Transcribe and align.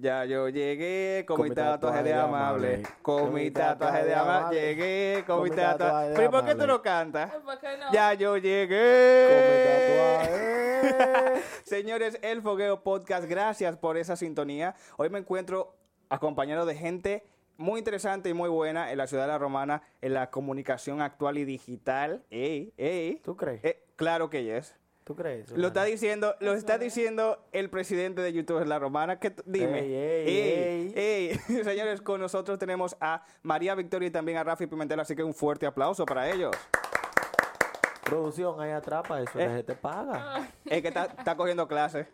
Ya 0.00 0.24
yo 0.24 0.48
llegué 0.48 1.24
con, 1.26 1.36
Con 1.38 1.48
mi 1.48 1.54
tatuaje 1.54 2.02
de 2.04 2.10
de 2.10 2.14
amable. 2.14 2.74
amable. 2.74 2.82
Con 3.02 3.34
mi 3.34 3.50
tatuaje 3.50 4.04
de 4.04 4.14
amable. 4.14 4.60
Llegué 4.60 5.24
con 5.26 5.42
mi 5.42 5.50
tatuaje. 5.50 6.12
¿Pero 6.14 6.28
y 6.28 6.28
por 6.28 6.44
qué 6.44 6.54
tú 6.54 6.66
no 6.68 6.80
cantas? 6.82 7.32
¿Por 7.34 7.58
qué 7.58 7.76
no? 7.76 7.92
Ya 7.92 8.14
yo 8.14 8.32
Con 8.32 8.40
llegué. 8.42 10.22
mi 10.22 10.88
tatuaje. 10.92 11.42
Señores, 11.64 12.18
el 12.22 12.42
Fogueo 12.42 12.82
Podcast, 12.84 13.28
gracias 13.28 13.76
por 13.76 13.96
esa 13.96 14.14
sintonía. 14.14 14.74
Hoy 14.96 15.10
me 15.10 15.18
encuentro 15.18 15.74
acompañado 16.08 16.64
de 16.64 16.76
gente 16.76 17.24
muy 17.56 17.80
interesante 17.80 18.28
y 18.28 18.34
muy 18.34 18.48
buena 18.48 18.92
en 18.92 18.98
la 18.98 19.08
ciudad 19.08 19.24
de 19.24 19.28
la 19.32 19.38
Romana, 19.38 19.82
en 20.00 20.14
la 20.14 20.30
comunicación 20.30 21.00
actual 21.02 21.38
y 21.38 21.44
digital. 21.44 22.24
Ey, 22.30 22.72
ey. 22.76 23.20
¿Tú 23.24 23.36
crees? 23.36 23.64
Eh, 23.64 23.84
claro 23.96 24.30
que 24.30 24.44
yes. 24.44 24.76
¿Tú 25.08 25.16
crees? 25.16 25.50
Lo 25.52 25.68
está 25.68 25.84
diciendo, 25.84 26.34
lo 26.38 26.52
está 26.52 26.74
es. 26.74 26.80
diciendo 26.80 27.42
el 27.52 27.70
presidente 27.70 28.20
de 28.20 28.30
YouTube 28.30 28.62
la 28.66 28.78
Romana. 28.78 29.18
Que, 29.18 29.34
dime. 29.46 29.78
Ey, 29.80 29.94
ey, 29.94 30.92
ey. 30.94 31.34
Señores, 31.64 32.02
con 32.02 32.20
nosotros 32.20 32.58
tenemos 32.58 32.94
a 33.00 33.24
María 33.42 33.74
Victoria 33.74 34.08
y 34.08 34.10
también 34.10 34.36
a 34.36 34.44
Rafi 34.44 34.66
Pimentel, 34.66 35.00
así 35.00 35.16
que 35.16 35.24
un 35.24 35.32
fuerte 35.32 35.64
aplauso 35.64 36.04
para 36.04 36.30
ellos. 36.30 36.54
Producción, 38.04 38.60
ahí 38.60 38.70
atrapa 38.70 39.22
eso, 39.22 39.38
Eh. 39.38 39.46
la 39.48 39.54
gente 39.56 39.74
paga. 39.76 40.50
Es 40.66 40.82
que 40.82 40.88
está, 40.88 41.06
está 41.06 41.36
cogiendo 41.38 41.66
clases. 41.68 42.06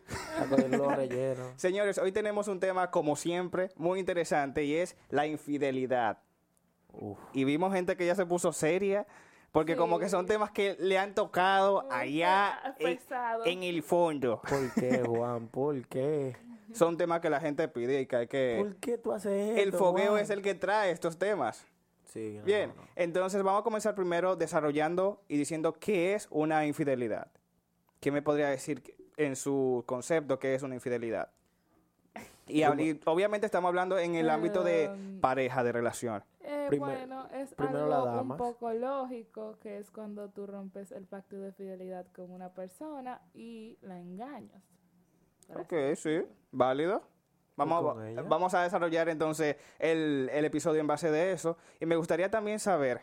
Los 0.69 0.95
rellenos. 0.95 1.47
Señores, 1.57 1.97
hoy 1.97 2.13
tenemos 2.13 2.47
un 2.47 2.61
tema, 2.61 2.91
como 2.91 3.17
siempre, 3.17 3.71
muy 3.75 3.99
interesante 3.99 4.63
y 4.63 4.75
es 4.75 4.95
la 5.09 5.27
infidelidad. 5.27 6.19
Uf. 6.93 7.19
Y 7.33 7.43
vimos 7.43 7.73
gente 7.73 7.97
que 7.97 8.05
ya 8.05 8.15
se 8.15 8.25
puso 8.25 8.53
seria, 8.53 9.05
porque 9.55 9.71
Sí. 9.71 9.77
como 9.77 9.99
que 9.99 10.09
son 10.09 10.25
temas 10.25 10.51
que 10.51 10.75
le 10.79 10.97
han 10.97 11.15
tocado 11.15 11.87
allá 11.89 12.75
en, 12.77 13.63
el 13.63 13.83
fondo. 13.83 14.41
¿Por 14.41 14.73
qué, 14.73 15.01
Juan? 15.07 15.47
¿Por 15.47 15.87
qué? 15.87 16.35
Son 16.73 16.97
temas 16.97 17.21
que 17.21 17.29
la 17.29 17.39
gente 17.39 17.65
pide 17.69 18.01
y 18.01 18.05
que 18.05 18.15
hay 18.17 18.27
que... 18.27 18.57
¿Por 18.59 18.75
qué 18.75 18.97
tú 18.97 19.13
haces 19.13 19.51
esto? 19.51 19.61
El 19.61 19.71
fogueo 19.71 20.09
Juan? 20.11 20.23
es 20.23 20.29
el 20.29 20.41
que 20.41 20.55
trae 20.55 20.91
estos 20.91 21.17
temas. 21.17 21.65
Sí, 22.03 22.35
no, 22.39 22.43
Bien, 22.43 22.73
no. 22.75 22.83
entonces 22.97 23.41
vamos 23.43 23.61
a 23.61 23.63
comenzar 23.63 23.95
primero 23.95 24.35
desarrollando 24.35 25.23
y 25.29 25.37
diciendo 25.37 25.71
qué 25.71 26.15
es 26.15 26.27
una 26.31 26.65
infidelidad. 26.65 27.31
¿Qué 28.01 28.11
me 28.11 28.21
podría 28.21 28.49
decir 28.49 28.83
en 29.15 29.37
su 29.37 29.85
concepto 29.85 30.37
qué 30.37 30.53
es 30.53 30.63
una 30.63 30.75
infidelidad? 30.75 31.29
Y, 32.47 32.63
obviamente 33.05 33.45
estamos 33.45 33.69
hablando 33.69 33.97
en 33.97 34.15
el 34.15 34.29
ámbito 34.29 34.63
de 34.63 34.89
Um, 34.89 35.19
pareja, 35.19 35.63
de 35.63 35.71
relación. 35.71 36.23
Eh, 36.41 36.67
Primer- 36.69 36.97
bueno, 36.99 37.27
es 37.33 37.53
primero 37.55 37.85
algo 37.93 38.21
un 38.21 38.37
poco 38.37 38.71
lógico, 38.71 39.57
que 39.59 39.79
es 39.79 39.89
cuando 39.89 40.29
tú 40.29 40.45
rompes 40.45 40.91
el 40.91 41.05
pacto 41.05 41.37
de 41.37 41.51
fidelidad 41.53 42.05
con 42.11 42.29
una 42.31 42.49
persona 42.53 43.21
y 43.33 43.77
la 43.81 43.99
engañas. 43.99 44.61
Ok, 45.55 45.73
sí, 45.95 46.23
válido. 46.51 47.01
Vamos, 47.55 48.03
ella? 48.03 48.21
vamos 48.23 48.53
a 48.53 48.63
desarrollar 48.63 49.07
entonces 49.09 49.55
el, 49.79 50.29
el 50.31 50.45
episodio 50.45 50.81
en 50.81 50.87
base 50.87 51.09
de 51.09 51.31
eso. 51.31 51.57
Y 51.79 51.85
me 51.85 51.95
gustaría 51.95 52.29
también 52.29 52.59
saber, 52.59 53.01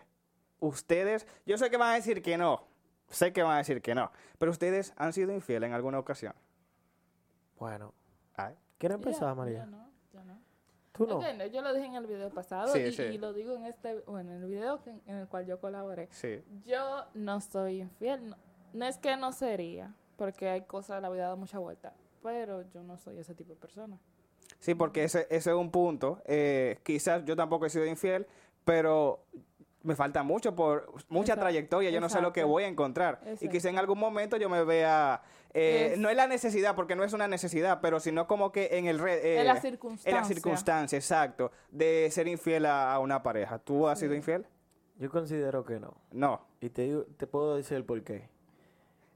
ustedes, 0.60 1.26
yo 1.46 1.56
sé 1.58 1.70
que 1.70 1.78
van 1.78 1.90
a 1.90 1.94
decir 1.94 2.22
que 2.22 2.36
no, 2.36 2.62
sé 3.08 3.32
que 3.32 3.42
van 3.42 3.54
a 3.54 3.58
decir 3.58 3.80
que 3.80 3.94
no, 3.94 4.12
pero 4.38 4.52
ustedes 4.52 4.92
han 4.96 5.12
sido 5.12 5.32
infieles 5.32 5.68
en 5.68 5.74
alguna 5.74 5.98
ocasión. 5.98 6.34
Bueno, 7.58 7.94
Ay. 8.36 8.54
¿Quieres 8.82 8.98
Ya, 8.98 9.02
empezar, 9.08 9.28
Yo 9.30 9.36
María? 9.36 9.66
no, 9.66 9.88
yo 10.12 10.24
no. 10.24 10.38
¿Tú 10.92 11.06
no? 11.06 11.14
Entiendo, 11.14 11.46
Yo 11.46 11.62
lo 11.62 11.72
dije 11.72 11.86
en 11.86 11.94
el 11.94 12.06
video 12.06 12.30
pasado 12.30 12.68
Sí, 12.72 12.80
y, 12.80 12.92
sí. 12.92 13.02
y 13.02 13.18
lo 13.18 13.32
digo 13.32 13.54
en 13.54 13.64
este, 13.64 14.00
bueno, 14.00 14.32
en 14.32 14.42
el 14.42 14.48
video 14.48 14.82
que- 14.82 14.90
en 15.06 15.16
el 15.16 15.28
cual 15.28 15.46
yo 15.46 15.60
colaboré. 15.60 16.08
Sí. 16.10 16.42
Yo 16.66 17.04
no 17.14 17.40
soy 17.40 17.80
infiel. 17.80 18.28
No, 18.30 18.36
no 18.72 18.84
es 18.86 18.98
que 18.98 19.16
no 19.16 19.32
sería, 19.32 19.94
porque 20.16 20.48
hay 20.48 20.62
cosas, 20.62 21.00
la 21.00 21.08
vida 21.10 21.28
da 21.28 21.36
mucha 21.36 21.58
vuelta, 21.58 21.94
pero 22.22 22.62
yo 22.70 22.82
no 22.82 22.98
soy 22.98 23.18
ese 23.18 23.34
tipo 23.34 23.50
de 23.54 23.56
persona. 23.60 23.98
Sí, 24.58 24.74
porque 24.74 25.04
ese, 25.04 25.26
ese 25.30 25.50
es 25.50 25.56
un 25.56 25.70
punto. 25.70 26.20
Eh, 26.26 26.78
quizás 26.84 27.24
yo 27.24 27.36
tampoco 27.36 27.66
he 27.66 27.70
sido 27.70 27.86
infiel, 27.86 28.26
pero 28.64 29.24
me 29.82 29.96
falta 29.96 30.22
mucho 30.22 30.54
por 30.54 30.92
mucha 31.08 31.32
Exacto, 31.32 31.40
trayectoria. 31.42 31.90
Yo 31.90 32.00
no 32.00 32.08
sé 32.08 32.20
lo 32.20 32.32
que 32.32 32.44
voy 32.44 32.64
a 32.64 32.68
encontrar. 32.68 33.20
Y 33.40 33.48
quizá 33.48 33.68
en 33.68 33.78
algún 33.78 33.98
momento 33.98 34.36
yo 34.36 34.48
me 34.48 34.62
vea. 34.64 35.22
eh, 35.54 35.90
Es- 35.92 35.98
No 35.98 36.08
es 36.08 36.16
la 36.16 36.26
necesidad, 36.26 36.74
porque 36.76 36.94
no 36.96 37.04
es 37.04 37.12
una 37.12 37.28
necesidad, 37.28 37.80
pero 37.82 38.00
sino 38.00 38.26
como 38.26 38.52
que 38.52 38.68
en 38.78 38.86
el. 38.86 39.00
eh, 39.06 39.40
en 39.40 39.46
la 39.46 39.54
en 39.56 39.60
circunstancia. 39.62 40.20
la 40.20 40.24
circunstancia, 40.24 40.96
exacto, 40.98 41.50
de 41.70 42.08
ser 42.10 42.28
infiel 42.28 42.66
a, 42.66 42.92
a 42.94 42.98
una 43.00 43.22
pareja. 43.22 43.58
¿Tú 43.58 43.86
has 43.88 43.98
sido 43.98 44.14
infiel? 44.14 44.46
Yo 44.98 45.10
considero 45.10 45.64
que 45.64 45.80
no. 45.80 45.94
No. 46.12 46.46
Y 46.60 46.70
te, 46.70 46.82
digo- 46.82 47.06
te 47.16 47.26
puedo 47.26 47.56
decir 47.56 47.76
el 47.76 47.84
por 47.84 48.02
qué. 48.04 48.28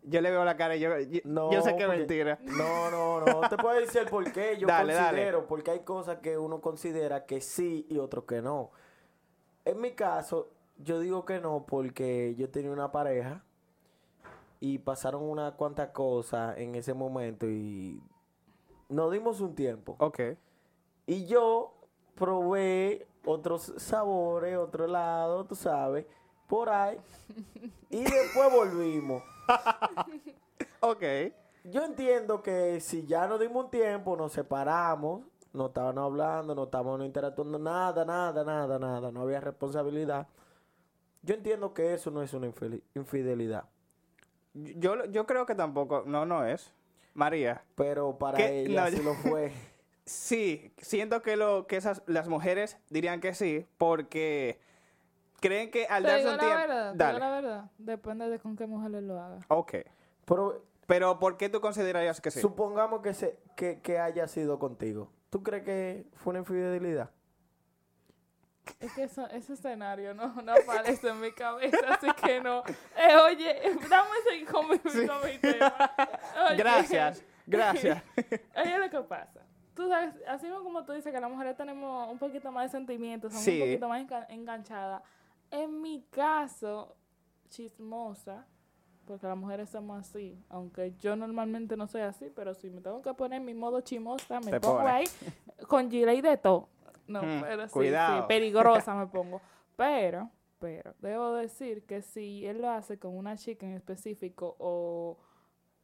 Yo 0.09 0.21
le 0.21 0.31
veo 0.31 0.44
la 0.44 0.56
cara 0.56 0.76
y 0.76 0.81
yo, 0.81 0.99
yo, 1.00 1.21
No, 1.25 1.50
yo 1.53 1.62
sé 1.62 1.75
que 1.76 1.82
es 1.82 1.88
mentira. 1.88 2.38
No, 2.43 2.91
no, 2.91 3.21
no. 3.21 3.49
Te 3.49 3.56
puedo 3.56 3.75
decir 3.78 4.03
el 4.03 4.06
por 4.09 4.31
qué. 4.32 4.56
Yo 4.60 4.66
Dale, 4.69 4.94
dale. 4.94 5.09
considero, 5.09 5.47
porque 5.49 5.71
hay 5.72 5.81
cosas 5.81 6.19
que 6.19 6.38
uno 6.38 6.60
considera 6.60 7.26
que 7.26 7.41
sí 7.41 7.87
y 7.91 7.99
otros 7.99 8.25
que 8.25 8.41
no. 8.41 8.71
En 9.65 9.81
mi 9.81 9.93
caso, 9.93 10.53
yo 10.78 11.00
digo 11.00 11.25
que 11.25 11.41
no 11.41 11.64
porque 11.66 12.34
yo 12.37 12.50
tenía 12.50 12.70
una 12.70 12.92
pareja 12.92 13.42
y 14.60 14.78
pasaron 14.78 15.22
unas 15.22 15.53
cuantas 15.54 15.91
cosas 15.91 16.56
en 16.59 16.75
ese 16.75 16.94
momento 16.94 17.47
y 17.47 18.03
nos 18.88 19.12
dimos 19.12 19.41
un 19.41 19.54
tiempo. 19.54 19.97
Ok. 19.98 20.20
Y 21.06 21.26
yo 21.26 21.75
probé 22.14 23.06
otros 23.25 23.72
sabores, 23.76 24.56
otro 24.56 24.87
lado, 24.87 25.44
tú 25.44 25.54
sabes, 25.54 26.06
por 26.48 26.69
ahí. 26.69 26.98
Y 27.91 28.03
después 28.03 28.53
volvimos. 28.53 29.22
Ok. 30.81 31.03
Yo 31.64 31.84
entiendo 31.84 32.43
que 32.43 32.81
si 32.81 33.06
ya 33.06 33.26
nos 33.26 33.41
dimos 33.41 33.64
un 33.64 33.70
tiempo, 33.70 34.16
nos 34.16 34.32
separamos, 34.32 35.22
no 35.53 35.66
estaban 35.66 35.98
hablando, 35.98 36.54
no 36.54 36.64
estábamos 36.64 37.04
interactuando, 37.04 37.58
nada, 37.58 38.04
nada, 38.04 38.44
nada, 38.44 38.78
nada, 38.78 39.10
no 39.10 39.22
había 39.22 39.41
responsabilidad. 39.41 40.28
Yo 41.26 41.34
entiendo 41.34 41.75
que 41.75 41.92
eso 41.92 42.10
no 42.10 42.22
es 42.22 42.32
una 42.32 42.47
infidelidad, 42.94 43.64
Yo, 44.54 45.04
yo 45.06 45.26
creo 45.26 45.44
que 45.44 45.54
tampoco. 45.54 46.04
No, 46.06 46.25
no 46.25 46.47
es. 46.47 46.72
María. 47.14 47.62
pero 47.75 48.16
para 48.16 48.38
¿Qué? 48.38 48.60
ella 48.62 48.84
No, 48.84 48.91
sí 48.91 48.97
yo- 48.97 49.03
lo 49.03 49.14
fue. 49.14 49.53
Sí, 50.09 50.72
siento 50.78 51.20
que 51.20 51.37
lo 51.37 51.66
que 51.66 51.76
esas 51.76 52.00
las 52.06 52.28
mujeres 52.28 52.78
dirían 52.91 53.20
que 53.20 53.34
sí 53.34 53.66
porque 53.76 54.60
creen 55.41 55.72
que 55.72 55.87
al 55.87 56.04
darse 56.04 56.26
un 56.26 56.37
la 56.37 56.38
tiempo, 56.38 56.56
verdad, 56.59 56.94
dale. 56.94 57.19
la 57.19 57.31
verdad. 57.31 57.70
Depende 57.78 58.31
de 58.31 58.38
con 58.38 58.54
qué 58.56 58.66
mujer 58.69 58.93
lo 59.03 59.20
haga. 59.20 59.41
Ok. 59.48 59.75
Pero 60.25 60.62
Pero 60.87 61.19
¿por 61.19 61.37
qué 61.37 61.48
tú 61.48 61.60
considerarías 61.60 62.20
que 62.20 62.31
sí? 62.31 62.41
supongamos 62.41 63.03
que, 63.03 63.14
se, 63.14 63.37
que, 63.56 63.81
que 63.81 63.98
haya 63.98 64.28
sido 64.28 64.60
contigo. 64.60 65.10
¿Tú 65.28 65.43
crees 65.43 65.64
que 65.64 66.06
fue 66.14 66.31
una 66.31 66.38
infidelidad? 66.38 67.10
Es 68.81 68.93
que 68.93 69.04
eso, 69.04 69.27
ese 69.31 69.54
escenario 69.54 70.12
no, 70.15 70.28
no 70.43 70.53
aparece 70.53 71.09
en 71.09 71.21
mi 71.21 71.32
cabeza, 71.32 71.78
así 71.91 72.09
que 72.25 72.41
no. 72.41 72.62
Eh, 72.97 73.16
oye, 73.25 73.60
dame 73.88 74.09
seguir 74.28 74.47
con 74.49 74.69
mi, 74.69 74.78
con 74.78 75.25
mi 75.25 75.38
tema. 75.38 75.75
Oye, 76.49 76.56
Gracias. 76.56 77.22
Gracias. 77.47 78.03
Oye, 78.56 78.78
lo 78.78 78.91
que 78.91 79.00
pasa. 79.03 79.41
Tú 79.75 79.88
sabes, 79.88 80.15
así 80.26 80.49
como 80.49 80.84
tú 80.84 80.93
dices 80.93 81.12
que 81.12 81.21
las 81.21 81.31
mujeres 81.31 81.56
tenemos 81.56 82.10
un 82.10 82.19
poquito 82.19 82.50
más 82.50 82.65
de 82.65 82.78
sentimientos, 82.78 83.31
somos 83.32 83.44
Sí. 83.44 83.60
un 83.60 83.69
poquito 83.69 83.88
más 83.88 84.03
enga- 84.03 84.26
enganchadas. 84.31 85.03
En 85.50 85.81
mi 85.81 86.03
caso, 86.10 86.97
chismosa, 87.50 88.47
porque 89.06 89.26
las 89.26 89.37
mujeres 89.37 89.71
somos 89.71 90.00
así, 90.00 90.37
aunque 90.49 90.94
yo 90.99 91.15
normalmente 91.15 91.76
no 91.76 91.87
soy 91.87 92.00
así, 92.03 92.31
pero 92.34 92.55
si 92.55 92.69
me 92.71 92.81
tengo 92.81 93.00
que 93.03 93.15
poner 93.15 93.38
en 93.41 93.44
mi 93.47 93.55
modo 93.55 93.81
chismosa, 93.81 94.41
me 94.41 94.50
Te 94.50 94.60
pongo 94.60 94.78
pone. 94.78 94.91
ahí 94.91 95.05
con 95.69 95.91
gilet 95.91 96.19
y 96.19 96.21
de 96.22 96.37
todo. 96.37 96.69
No, 97.06 97.22
Mm, 97.22 97.41
pero 97.43 97.67
sí, 97.69 97.72
cuidado. 97.72 98.22
sí, 98.22 98.25
peligrosa 98.28 98.94
me 98.97 99.06
pongo. 99.06 99.41
Pero, 99.76 100.31
pero, 100.58 100.94
debo 101.00 101.35
decir 101.35 101.85
que 101.87 102.03
si 102.03 102.47
él 102.47 102.62
lo 102.62 102.70
hace 102.70 102.99
con 102.99 103.17
una 103.17 103.37
chica 103.37 103.67
en 103.67 103.73
específico 103.73 104.56
o 104.58 105.19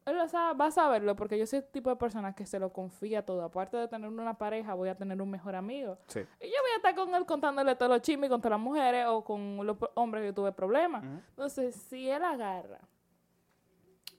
él 0.05 0.17
lo 0.17 0.27
sabe, 0.27 0.59
va 0.59 0.67
a 0.67 0.71
saberlo 0.73 1.15
porque 1.15 1.39
yo 1.39 1.47
soy 1.47 1.61
el 1.61 1.67
tipo 1.67 1.89
de 1.91 1.95
persona 1.97 2.35
que 2.35 2.45
se 2.47 2.59
lo 2.59 2.73
confía 2.73 3.25
todo. 3.25 3.43
Aparte 3.45 3.77
de 3.77 3.87
tener 3.87 4.09
una 4.09 4.35
pareja, 4.37 4.75
voy 4.75 4.89
a 4.89 4.97
tener 4.97 5.21
un 5.23 5.31
mejor 5.31 5.55
amigo. 5.55 5.97
Sí. 6.09 6.19
Y 6.41 6.47
yo 6.47 6.57
voy 6.61 6.71
a 6.75 6.77
estar 6.77 6.95
con 6.97 7.15
él 7.15 7.25
contándole 7.25 7.77
todos 7.77 7.91
los 7.93 8.01
chismes 8.03 8.29
con 8.29 8.41
todas 8.41 8.59
las 8.59 8.65
mujeres 8.65 9.07
o 9.09 9.23
con 9.23 9.65
los 9.65 9.77
hombres 9.95 10.25
que 10.25 10.33
tuve 10.33 10.51
problemas. 10.51 11.05
Entonces, 11.05 11.77
si 11.77 12.09
él 12.11 12.25
agarra 12.25 12.81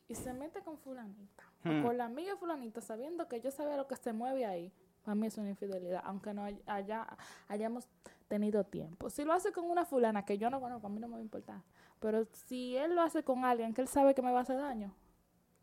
y 0.08 0.16
se 0.16 0.32
mete 0.34 0.62
con 0.62 0.78
fulanita 0.78 1.44
o 1.66 1.84
con 1.86 1.98
la 1.98 2.06
amiga 2.06 2.32
de 2.34 2.38
fulanita 2.38 2.80
sabiendo 2.82 3.28
que 3.28 3.42
yo 3.42 3.52
sabía 3.52 3.76
lo 3.76 3.88
que 3.88 3.96
se 3.96 4.14
mueve 4.14 4.46
ahí, 4.46 4.72
para 5.04 5.16
mí 5.16 5.28
es 5.28 5.38
una 5.38 5.50
infidelidad, 5.50 6.02
aunque 6.06 6.34
no 6.34 6.44
hay- 6.44 6.62
haya, 6.66 7.06
hayamos 7.48 7.88
tenido 8.28 8.64
tiempo. 8.64 9.10
Si 9.10 9.24
lo 9.24 9.34
hace 9.34 9.52
con 9.52 9.70
una 9.70 9.86
fulana 9.86 10.26
que 10.26 10.38
yo 10.38 10.50
no 10.50 10.60
conozco, 10.60 10.88
a 10.88 10.90
mí 10.90 11.00
no 11.00 11.08
me 11.08 11.14
va 11.14 11.20
a 11.20 11.24
importar. 11.24 11.62
Pero 12.00 12.26
si 12.32 12.76
él 12.78 12.96
lo 12.96 13.02
hace 13.02 13.24
con 13.24 13.46
alguien 13.46 13.74
que 13.74 13.82
él 13.82 13.88
sabe 13.88 14.14
que 14.16 14.22
me 14.22 14.32
va 14.32 14.40
a 14.40 14.42
hacer 14.42 14.58
daño, 14.58 14.92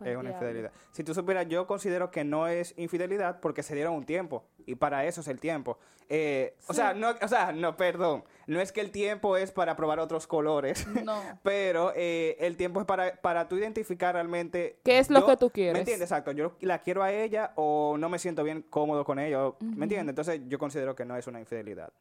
es 0.05 0.17
una 0.17 0.31
infidelidad. 0.31 0.73
Si 0.93 1.05
tú 1.05 1.15
supieras, 1.15 1.47
yo 1.49 1.67
considero 1.67 2.11
que 2.11 2.25
no 2.25 2.47
es 2.49 2.75
infidelidad 2.79 3.41
porque 3.41 3.63
se 3.63 3.75
dieron 3.75 3.95
un 3.95 4.05
tiempo 4.05 4.45
y 4.67 4.75
para 4.75 5.05
eso 5.05 5.21
es 5.21 5.29
el 5.29 5.41
tiempo. 5.41 5.79
Eh, 6.13 6.57
o, 6.67 6.75
sea, 6.75 6.93
no, 6.93 7.11
o 7.23 7.29
sea, 7.29 7.53
no, 7.53 7.77
perdón, 7.77 8.25
no 8.49 8.61
es 8.61 8.73
que 8.73 8.81
el 8.81 8.91
tiempo 8.91 9.37
es 9.37 9.53
para 9.53 9.77
probar 9.77 10.01
otros 10.01 10.27
colores, 10.27 10.85
No. 11.05 11.23
pero 11.45 11.93
eh, 11.95 12.37
el 12.41 12.57
tiempo 12.57 12.81
es 12.81 12.87
para, 12.87 13.15
para 13.21 13.47
tú 13.47 13.57
identificar 13.57 14.15
realmente... 14.15 14.81
¿Qué 14.83 14.99
es 14.99 15.09
lo 15.09 15.21
yo- 15.21 15.27
que 15.27 15.37
tú 15.37 15.51
quieres? 15.51 15.75
¿Me 15.75 15.79
entiendes? 15.81 16.11
Exacto, 16.11 16.33
yo 16.33 16.57
la 16.61 16.81
quiero 16.81 17.05
a 17.05 17.13
ella 17.13 17.53
o 17.55 17.97
no 17.97 18.09
me 18.09 18.19
siento 18.19 18.43
bien 18.43 18.63
cómodo 18.63 19.05
con 19.05 19.21
ella, 19.21 19.47
o-. 19.47 19.57
¿me 19.61 19.85
entiendes? 19.85 20.09
Entonces 20.09 20.41
yo 20.49 20.59
considero 20.59 20.97
que 20.97 21.05
no 21.05 21.17
es 21.17 21.29
una 21.29 21.39
infidelidad. 21.39 21.93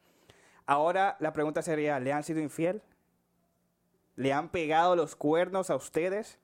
Ahora 0.66 1.16
la 1.20 1.32
pregunta 1.32 1.62
sería, 1.62 2.00
¿le 2.00 2.12
han 2.12 2.24
sido 2.24 2.40
infiel? 2.40 2.82
¿Le 4.16 4.32
han 4.32 4.48
pegado 4.50 4.96
los 4.96 5.16
cuernos 5.16 5.70
a 5.70 5.76
ustedes? 5.76 6.38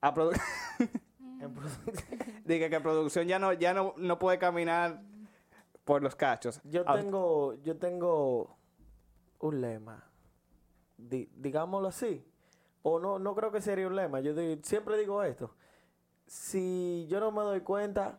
A 0.00 0.12
produ- 0.14 0.38
Dije 2.44 2.70
que 2.70 2.80
producción 2.80 3.26
ya 3.26 3.38
no, 3.38 3.52
ya 3.52 3.74
no, 3.74 3.94
no 3.96 4.18
puede 4.18 4.38
caminar 4.38 5.02
por 5.84 6.02
los 6.02 6.14
cachos. 6.16 6.60
yo 6.64 6.84
tengo, 6.84 7.54
yo 7.62 7.76
tengo 7.78 8.56
un 9.40 9.60
lema. 9.60 10.02
Di- 10.96 11.30
digámoslo 11.36 11.88
así. 11.88 12.24
O 12.82 12.98
no, 12.98 13.18
no 13.18 13.34
creo 13.34 13.52
que 13.52 13.60
sería 13.60 13.86
un 13.86 13.96
lema. 13.96 14.20
Yo 14.20 14.34
di- 14.34 14.60
siempre 14.62 14.96
digo 14.98 15.22
esto. 15.22 15.54
Si 16.26 17.06
yo 17.08 17.20
no 17.20 17.30
me 17.30 17.42
doy 17.42 17.60
cuenta, 17.60 18.18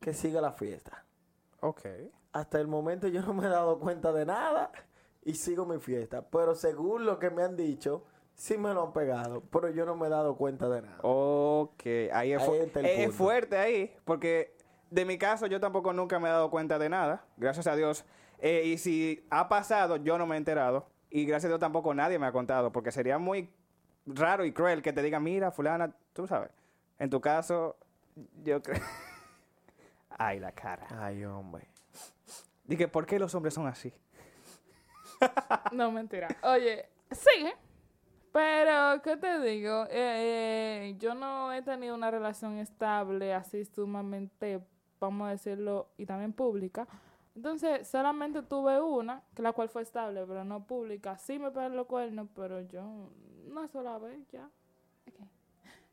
que 0.00 0.12
siga 0.14 0.40
la 0.40 0.52
fiesta. 0.52 1.04
Ok. 1.60 1.82
Hasta 2.32 2.60
el 2.60 2.66
momento 2.66 3.06
yo 3.08 3.22
no 3.22 3.32
me 3.34 3.46
he 3.46 3.50
dado 3.50 3.78
cuenta 3.78 4.12
de 4.12 4.26
nada 4.26 4.72
y 5.22 5.34
sigo 5.34 5.64
mi 5.66 5.78
fiesta. 5.78 6.22
Pero 6.28 6.54
según 6.54 7.04
lo 7.06 7.18
que 7.18 7.30
me 7.30 7.42
han 7.42 7.56
dicho, 7.56 8.04
sí 8.34 8.56
me 8.58 8.72
lo 8.74 8.84
han 8.84 8.92
pegado. 8.92 9.42
Pero 9.50 9.70
yo 9.70 9.84
no 9.86 9.96
me 9.96 10.06
he 10.06 10.10
dado 10.10 10.36
cuenta 10.36 10.68
de 10.68 10.82
nada. 10.82 10.98
Ok, 11.02 11.82
ahí 12.12 12.32
es, 12.32 12.42
Ahí 12.42 12.46
fu- 12.48 12.54
está 12.54 12.80
el 12.80 12.86
es 12.86 12.96
punto. 13.06 13.12
fuerte 13.24 13.56
ahí, 13.58 13.96
porque 14.04 14.56
de 14.90 15.04
mi 15.04 15.18
caso 15.18 15.46
yo 15.46 15.60
tampoco 15.60 15.92
nunca 15.92 16.18
me 16.18 16.28
he 16.28 16.32
dado 16.32 16.50
cuenta 16.50 16.78
de 16.78 16.88
nada, 16.88 17.24
gracias 17.36 17.66
a 17.66 17.76
Dios. 17.76 18.04
Eh, 18.40 18.62
y 18.66 18.78
si 18.78 19.26
ha 19.30 19.48
pasado, 19.48 19.96
yo 19.96 20.18
no 20.18 20.26
me 20.26 20.34
he 20.34 20.38
enterado. 20.38 20.86
Y 21.10 21.24
gracias 21.26 21.46
a 21.46 21.48
Dios 21.48 21.60
tampoco 21.60 21.94
nadie 21.94 22.18
me 22.18 22.26
ha 22.26 22.32
contado, 22.32 22.72
porque 22.72 22.90
sería 22.90 23.18
muy 23.18 23.48
raro 24.06 24.44
y 24.44 24.52
cruel 24.52 24.82
que 24.82 24.92
te 24.92 25.00
diga, 25.02 25.20
mira, 25.20 25.50
fulana, 25.52 25.94
tú 26.12 26.26
sabes. 26.26 26.50
En 26.98 27.08
tu 27.08 27.20
caso, 27.20 27.76
yo 28.42 28.60
creo... 28.62 28.80
Ay, 30.10 30.40
la 30.40 30.52
cara. 30.52 30.86
Ay, 30.90 31.24
hombre. 31.24 31.66
Dije, 32.64 32.88
¿por 32.88 33.06
qué 33.06 33.18
los 33.18 33.34
hombres 33.34 33.54
son 33.54 33.66
así? 33.66 33.92
No, 35.72 35.90
mentira. 35.90 36.28
Oye, 36.42 36.86
sí, 37.10 37.46
pero 38.34 39.00
¿qué 39.02 39.16
te 39.16 39.38
digo? 39.38 39.84
Eh, 39.84 40.88
eh, 40.90 40.96
yo 40.98 41.14
no 41.14 41.52
he 41.52 41.62
tenido 41.62 41.94
una 41.94 42.10
relación 42.10 42.58
estable 42.58 43.32
así 43.32 43.64
sumamente, 43.64 44.60
vamos 44.98 45.28
a 45.28 45.30
decirlo, 45.30 45.92
y 45.96 46.04
también 46.04 46.32
pública. 46.32 46.88
Entonces, 47.36 47.86
solamente 47.86 48.42
tuve 48.42 48.80
una, 48.80 49.22
que 49.36 49.42
la 49.42 49.52
cual 49.52 49.68
fue 49.68 49.82
estable, 49.82 50.24
pero 50.26 50.44
no 50.44 50.66
pública. 50.66 51.16
Sí 51.16 51.38
me 51.38 51.52
pegaron 51.52 51.76
los 51.76 51.86
cuernos, 51.86 52.26
pero 52.34 52.60
yo 52.62 52.82
una 53.48 53.68
sola 53.68 53.98
vez 53.98 54.26
ya. 54.32 54.50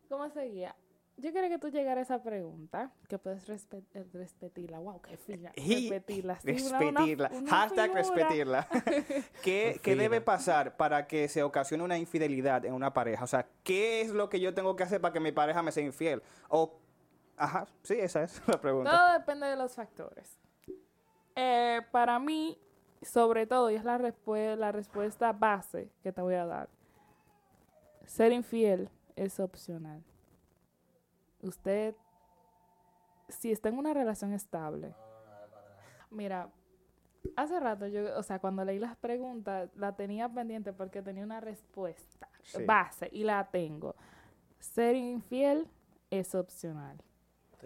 ¿Cómo 0.09 0.27
seguía? 0.31 0.75
Yo 1.17 1.31
quería 1.31 1.49
que 1.49 1.59
tú 1.59 1.69
llegaras 1.69 2.09
a 2.09 2.15
esa 2.15 2.23
pregunta, 2.23 2.91
que 3.07 3.19
puedes 3.19 3.47
respe- 3.47 3.83
eh, 3.93 4.05
repetirla. 4.11 4.79
Wow, 4.79 5.01
qué 5.01 5.17
fina. 5.17 5.51
Y- 5.55 5.89
Repetirla. 5.89 6.39
sí, 6.39 6.49
una- 6.51 6.77
una- 6.79 6.79
Respetirla. 6.79 7.29
una 7.33 7.49
Hashtag 7.51 7.91
figura. 7.91 8.01
respetirla. 8.01 8.67
¿Qué, 9.43 9.79
¿Qué 9.83 9.95
debe 9.95 10.21
pasar 10.21 10.77
para 10.77 11.05
que 11.07 11.27
se 11.27 11.43
ocasione 11.43 11.83
una 11.83 11.97
infidelidad 11.97 12.65
en 12.65 12.73
una 12.73 12.93
pareja? 12.93 13.23
O 13.23 13.27
sea, 13.27 13.47
¿qué 13.63 14.01
es 14.01 14.09
lo 14.09 14.29
que 14.29 14.39
yo 14.39 14.53
tengo 14.55 14.75
que 14.75 14.83
hacer 14.83 14.99
para 14.99 15.13
que 15.13 15.19
mi 15.19 15.31
pareja 15.31 15.61
me 15.61 15.71
sea 15.71 15.83
infiel? 15.83 16.23
O, 16.49 16.79
ajá, 17.37 17.67
sí, 17.83 17.95
esa 17.99 18.23
es 18.23 18.41
la 18.47 18.59
pregunta. 18.59 18.89
Todo 18.89 19.13
depende 19.13 19.45
de 19.47 19.55
los 19.57 19.73
factores. 19.75 20.39
Eh, 21.35 21.81
para 21.91 22.17
mí, 22.19 22.57
sobre 23.03 23.45
todo, 23.45 23.69
y 23.69 23.75
es 23.75 23.83
la, 23.83 23.99
respue- 23.99 24.55
la 24.55 24.71
respuesta 24.71 25.33
base 25.33 25.91
que 26.01 26.11
te 26.11 26.21
voy 26.21 26.35
a 26.35 26.45
dar, 26.45 26.69
ser 28.07 28.31
infiel 28.31 28.89
es 29.15 29.39
opcional. 29.39 30.03
Usted, 31.43 31.95
si 33.29 33.51
está 33.51 33.69
en 33.69 33.77
una 33.77 33.93
relación 33.93 34.33
estable, 34.33 34.93
mira, 36.09 36.49
hace 37.35 37.59
rato 37.59 37.87
yo, 37.87 38.17
o 38.17 38.23
sea, 38.23 38.39
cuando 38.39 38.63
leí 38.65 38.79
las 38.79 38.95
preguntas, 38.97 39.69
la 39.75 39.95
tenía 39.95 40.29
pendiente 40.29 40.73
porque 40.73 41.01
tenía 41.01 41.23
una 41.23 41.39
respuesta 41.39 42.27
Sí. 42.43 42.63
base 42.65 43.09
y 43.11 43.23
la 43.23 43.49
tengo. 43.49 43.95
Ser 44.59 44.95
infiel 44.95 45.67
es 46.09 46.35
opcional. 46.35 47.01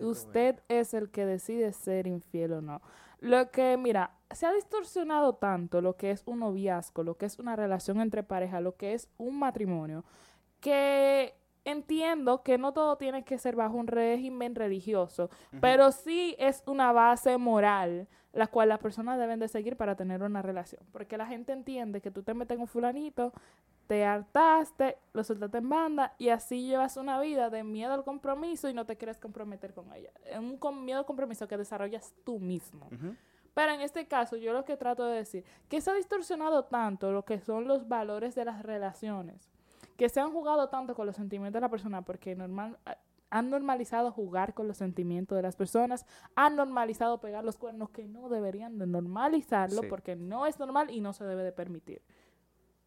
Usted 0.02 0.62
es 0.68 0.94
el 0.94 1.10
que 1.10 1.26
decide 1.26 1.72
ser 1.72 2.06
infiel 2.08 2.54
o 2.54 2.62
no. 2.62 2.82
Lo 3.20 3.50
que, 3.50 3.78
mira, 3.78 4.12
se 4.30 4.46
ha 4.46 4.52
distorsionado 4.52 5.36
tanto 5.36 5.82
lo 5.82 5.96
que 5.96 6.12
es 6.12 6.24
un 6.26 6.40
noviazgo, 6.40 7.04
lo 7.04 7.16
que 7.18 7.26
es 7.26 7.40
una 7.40 7.56
relación 7.56 8.02
entre 8.02 8.22
pareja, 8.22 8.60
lo 8.60 8.76
que 8.76 8.94
es 8.94 9.08
un 9.18 9.40
matrimonio, 9.40 10.04
que 10.60 11.34
entiendo 11.66 12.42
que 12.44 12.58
no 12.58 12.72
todo 12.74 12.96
tiene 12.98 13.24
que 13.26 13.38
ser 13.38 13.56
bajo 13.56 13.76
un 13.76 13.88
régimen 13.88 14.56
religioso, 14.56 15.30
pero 15.60 15.92
sí 15.92 16.36
es 16.40 16.64
una 16.66 16.92
base 16.92 17.38
moral 17.38 18.08
la 18.34 18.48
cual 18.48 18.68
las 18.68 18.80
personas 18.80 19.18
deben 19.18 19.40
de 19.40 19.48
seguir 19.48 19.78
para 19.78 19.96
tener 19.96 20.22
una 20.22 20.42
relación. 20.42 20.82
Porque 20.92 21.18
la 21.18 21.26
gente 21.26 21.54
entiende 21.54 22.02
que 22.02 22.12
tú 22.12 22.22
te 22.22 22.34
metes 22.34 22.58
con 22.58 22.68
fulanito, 22.68 23.32
te 23.88 24.04
hartaste, 24.04 24.98
lo 25.14 25.24
soltaste 25.24 25.60
en 25.60 25.70
banda 25.70 26.14
y 26.18 26.28
así 26.30 26.68
llevas 26.68 26.98
una 26.98 27.18
vida 27.22 27.50
de 27.50 27.64
miedo 27.64 27.94
al 27.94 28.04
compromiso 28.04 28.68
y 28.68 28.74
no 28.74 28.86
te 28.86 28.98
quieres 28.98 29.18
comprometer 29.18 29.74
con 29.74 29.94
ella. 29.94 30.10
Es 30.26 30.38
un 30.38 30.58
con- 30.58 30.84
miedo 30.84 31.00
al 31.00 31.06
compromiso 31.06 31.48
que 31.48 31.56
desarrollas 31.56 32.14
tú 32.26 32.38
mismo. 32.40 32.90
Pero 33.54 33.72
en 33.72 33.80
este 33.80 34.06
caso, 34.06 34.36
yo 34.36 34.52
lo 34.52 34.66
que 34.66 34.76
trato 34.76 35.06
de 35.06 35.16
decir, 35.16 35.46
que 35.70 35.80
se 35.80 35.90
ha 35.90 35.94
distorsionado 35.94 36.66
tanto 36.66 37.14
lo 37.14 37.24
que 37.24 37.40
son 37.40 37.70
los 37.70 37.88
valores 37.88 38.36
de 38.36 38.44
las 38.44 38.64
relaciones, 38.64 39.50
que 39.98 40.10
se 40.10 40.20
han 40.20 40.32
jugado 40.32 40.70
tanto 40.70 40.96
con 40.96 41.06
los 41.06 41.16
sentimientos 41.16 41.54
de 41.56 41.62
la 41.62 41.70
persona, 41.70 42.02
porque 42.04 42.36
normal, 42.36 42.78
a- 42.86 42.98
han 43.32 43.50
normalizado 43.50 44.12
jugar 44.12 44.54
con 44.54 44.68
los 44.68 44.78
sentimientos 44.78 45.36
de 45.36 45.42
las 45.42 45.56
personas, 45.56 46.06
han 46.36 46.56
normalizado 46.56 47.20
pegar 47.20 47.44
los 47.44 47.58
cuernos 47.58 47.90
que 47.90 48.06
no 48.08 48.30
deberían 48.30 48.78
de 48.78 48.88
normalizarlo, 48.88 49.82
Sí. 49.82 49.88
porque 49.90 50.16
no 50.16 50.46
es 50.46 50.60
normal 50.60 50.90
y 50.92 51.02
no 51.02 51.12
se 51.14 51.26
debe 51.26 51.44
de 51.44 51.52
permitir. 51.52 52.02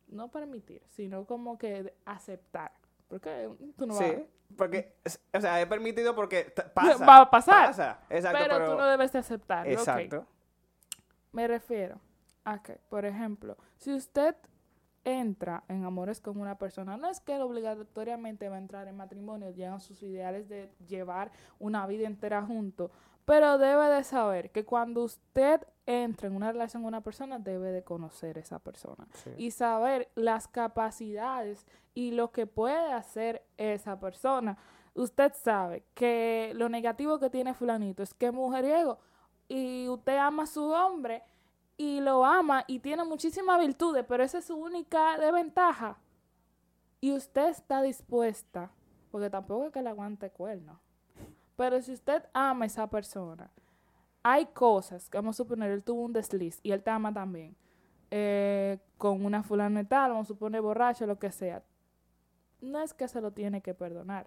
No 0.07 0.29
permitir, 0.31 0.83
sino 0.89 1.25
como 1.27 1.59
que 1.59 1.93
aceptar. 2.07 2.73
Porque 3.09 3.51
tú 3.77 3.87
no 3.87 3.95
vas 3.95 4.05
Sí, 4.05 4.27
porque, 4.57 4.95
es- 5.05 5.21
o 5.35 5.41
sea, 5.41 5.61
he 5.61 5.67
permitido 5.67 6.15
porque 6.15 6.53
pasa. 6.75 7.05
Va 7.05 7.21
a 7.23 7.31
pasar. 7.31 7.67
Pasa, 7.69 8.01
exacto, 8.09 8.39
pero, 8.43 8.55
pero... 8.57 8.71
tú 8.73 8.79
no 8.79 8.87
debes 8.87 9.13
de 9.13 9.19
aceptarlo. 9.19 9.73
ok. 9.73 9.79
exacto. 9.79 10.27
Me 11.33 11.47
refiero 11.49 12.01
a 12.45 12.63
que, 12.63 12.79
por 12.89 13.05
ejemplo, 13.05 13.57
si 13.77 13.93
usted 13.93 14.35
entra 15.05 15.65
en 15.69 15.85
amores 15.85 16.21
con 16.21 16.39
una 16.41 16.59
persona, 16.59 16.97
no 16.97 17.09
es 17.09 17.21
que 17.21 17.37
él 17.37 17.43
obligatoriamente 17.43 18.49
va 18.49 18.57
a 18.57 18.59
entrar 18.59 18.89
en 18.89 18.97
matrimonio, 18.97 19.51
llegan 19.51 19.81
sus 19.81 20.03
ideales 20.03 20.49
de 20.49 20.71
llevar 20.87 21.31
una 21.59 21.87
vida 21.87 22.07
entera 22.07 22.43
juntos, 22.43 22.91
pero 23.25 23.59
debe 23.59 23.89
de 23.89 24.05
saber 24.05 24.51
que 24.51 24.65
cuando 24.65 25.03
usted 25.05 25.61
entra 25.87 26.29
en 26.29 26.37
una 26.37 26.51
relación 26.53 26.83
con 26.83 26.89
una 26.89 27.03
persona, 27.03 27.39
debe 27.39 27.73
de 27.73 27.83
conocer 27.85 28.37
a 28.37 28.41
esa 28.41 28.59
persona 28.59 29.07
Sí. 29.13 29.31
y 29.39 29.51
saber 29.51 30.11
las 30.15 30.49
capacidades 30.49 31.67
y 31.95 32.13
lo 32.13 32.31
que 32.33 32.47
puede 32.47 32.93
hacer 32.93 33.45
esa 33.57 33.99
persona. 34.01 34.57
Usted 34.95 35.33
sabe 35.35 35.85
que 35.95 36.53
lo 36.57 36.69
negativo 36.69 37.19
que 37.19 37.31
tiene 37.31 37.55
fulanito 37.55 38.03
es 38.03 38.15
que 38.15 38.27
es 38.27 38.33
mujeriego 38.33 38.99
y 39.47 39.89
usted 39.89 40.17
ama 40.17 40.43
a 40.43 40.47
su 40.47 40.65
hombre 40.71 41.23
y 41.79 42.01
lo 42.01 42.25
ama 42.25 42.65
y 42.67 42.81
tiene 42.81 43.05
muchísimas 43.05 43.59
virtudes, 43.61 44.05
pero 44.07 44.25
esa 44.25 44.39
es 44.39 44.45
su 44.45 44.57
única 44.57 45.17
desventaja. 45.17 45.97
Y 47.01 47.13
usted 47.13 47.49
está 47.49 47.81
dispuesta, 47.81 48.73
porque 49.13 49.31
tampoco 49.31 49.67
es 49.67 49.73
que 49.73 49.81
le 49.81 49.89
aguante 49.89 50.31
cuerno, 50.31 50.81
pero 51.57 51.81
si 51.81 51.93
usted 51.93 52.25
ama 52.35 52.65
a 52.65 52.67
esa 52.67 52.89
persona, 52.89 53.51
hay 54.25 54.47
cosas, 54.47 55.09
que 55.09 55.17
vamos 55.17 55.37
a 55.37 55.45
suponer, 55.45 55.71
él 55.71 55.85
tuvo 55.85 56.03
un 56.03 56.13
desliz 56.13 56.59
y 56.65 56.73
él 56.73 56.83
te 56.83 56.91
ama 56.91 57.15
también, 57.15 57.57
eh, 58.11 58.79
con 58.97 59.25
una 59.25 59.45
fulana 59.45 59.81
y 59.81 59.85
tal, 59.85 60.11
vamos 60.11 60.27
a 60.27 60.35
suponer 60.35 60.61
borracho, 60.61 61.07
lo 61.07 61.21
que 61.21 61.31
sea. 61.31 61.63
No 62.61 62.81
es 62.81 62.93
que 62.93 63.07
se 63.07 63.21
lo 63.21 63.31
tiene 63.31 63.61
que 63.63 63.73
perdonar. 63.73 64.27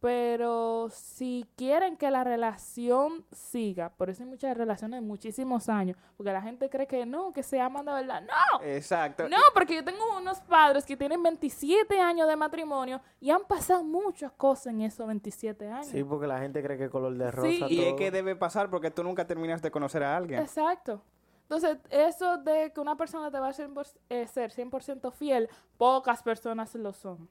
Pero 0.00 0.88
si 0.90 1.46
quieren 1.56 1.98
que 1.98 2.10
la 2.10 2.24
relación 2.24 3.26
siga, 3.32 3.90
por 3.90 4.08
eso 4.08 4.22
hay 4.22 4.30
muchas 4.30 4.56
relaciones 4.56 5.02
de 5.02 5.06
muchísimos 5.06 5.68
años, 5.68 5.94
porque 6.16 6.32
la 6.32 6.40
gente 6.40 6.70
cree 6.70 6.86
que 6.86 7.04
no, 7.04 7.34
que 7.34 7.42
se 7.42 7.60
aman 7.60 7.84
de 7.84 7.92
verdad. 7.92 8.22
No, 8.22 8.62
Exacto. 8.64 9.28
no, 9.28 9.36
porque 9.52 9.74
yo 9.74 9.84
tengo 9.84 9.98
unos 10.16 10.40
padres 10.40 10.86
que 10.86 10.96
tienen 10.96 11.22
27 11.22 12.00
años 12.00 12.26
de 12.28 12.34
matrimonio 12.36 13.02
y 13.20 13.28
han 13.30 13.42
pasado 13.46 13.84
muchas 13.84 14.32
cosas 14.32 14.68
en 14.72 14.80
esos 14.80 15.06
27 15.06 15.68
años. 15.68 15.86
Sí, 15.88 16.02
porque 16.02 16.26
la 16.26 16.38
gente 16.40 16.62
cree 16.62 16.78
que 16.78 16.88
color 16.88 17.14
de 17.18 17.30
rosa 17.30 17.48
Sí. 17.68 17.74
Y 17.74 17.82
es 17.84 17.92
que 17.94 18.10
debe 18.10 18.34
pasar 18.36 18.70
porque 18.70 18.90
tú 18.90 19.04
nunca 19.04 19.26
terminas 19.26 19.60
de 19.60 19.70
conocer 19.70 20.02
a 20.02 20.16
alguien. 20.16 20.40
Exacto. 20.40 21.02
Entonces, 21.42 21.76
eso 21.90 22.38
de 22.38 22.72
que 22.72 22.80
una 22.80 22.96
persona 22.96 23.30
te 23.30 23.38
va 23.38 23.48
a 23.48 23.52
ser, 23.52 23.68
por- 23.68 23.86
eh, 24.08 24.26
ser 24.28 24.50
100% 24.50 25.10
fiel, 25.12 25.50
pocas 25.76 26.22
personas 26.22 26.74
lo 26.74 26.94
son. 26.94 27.28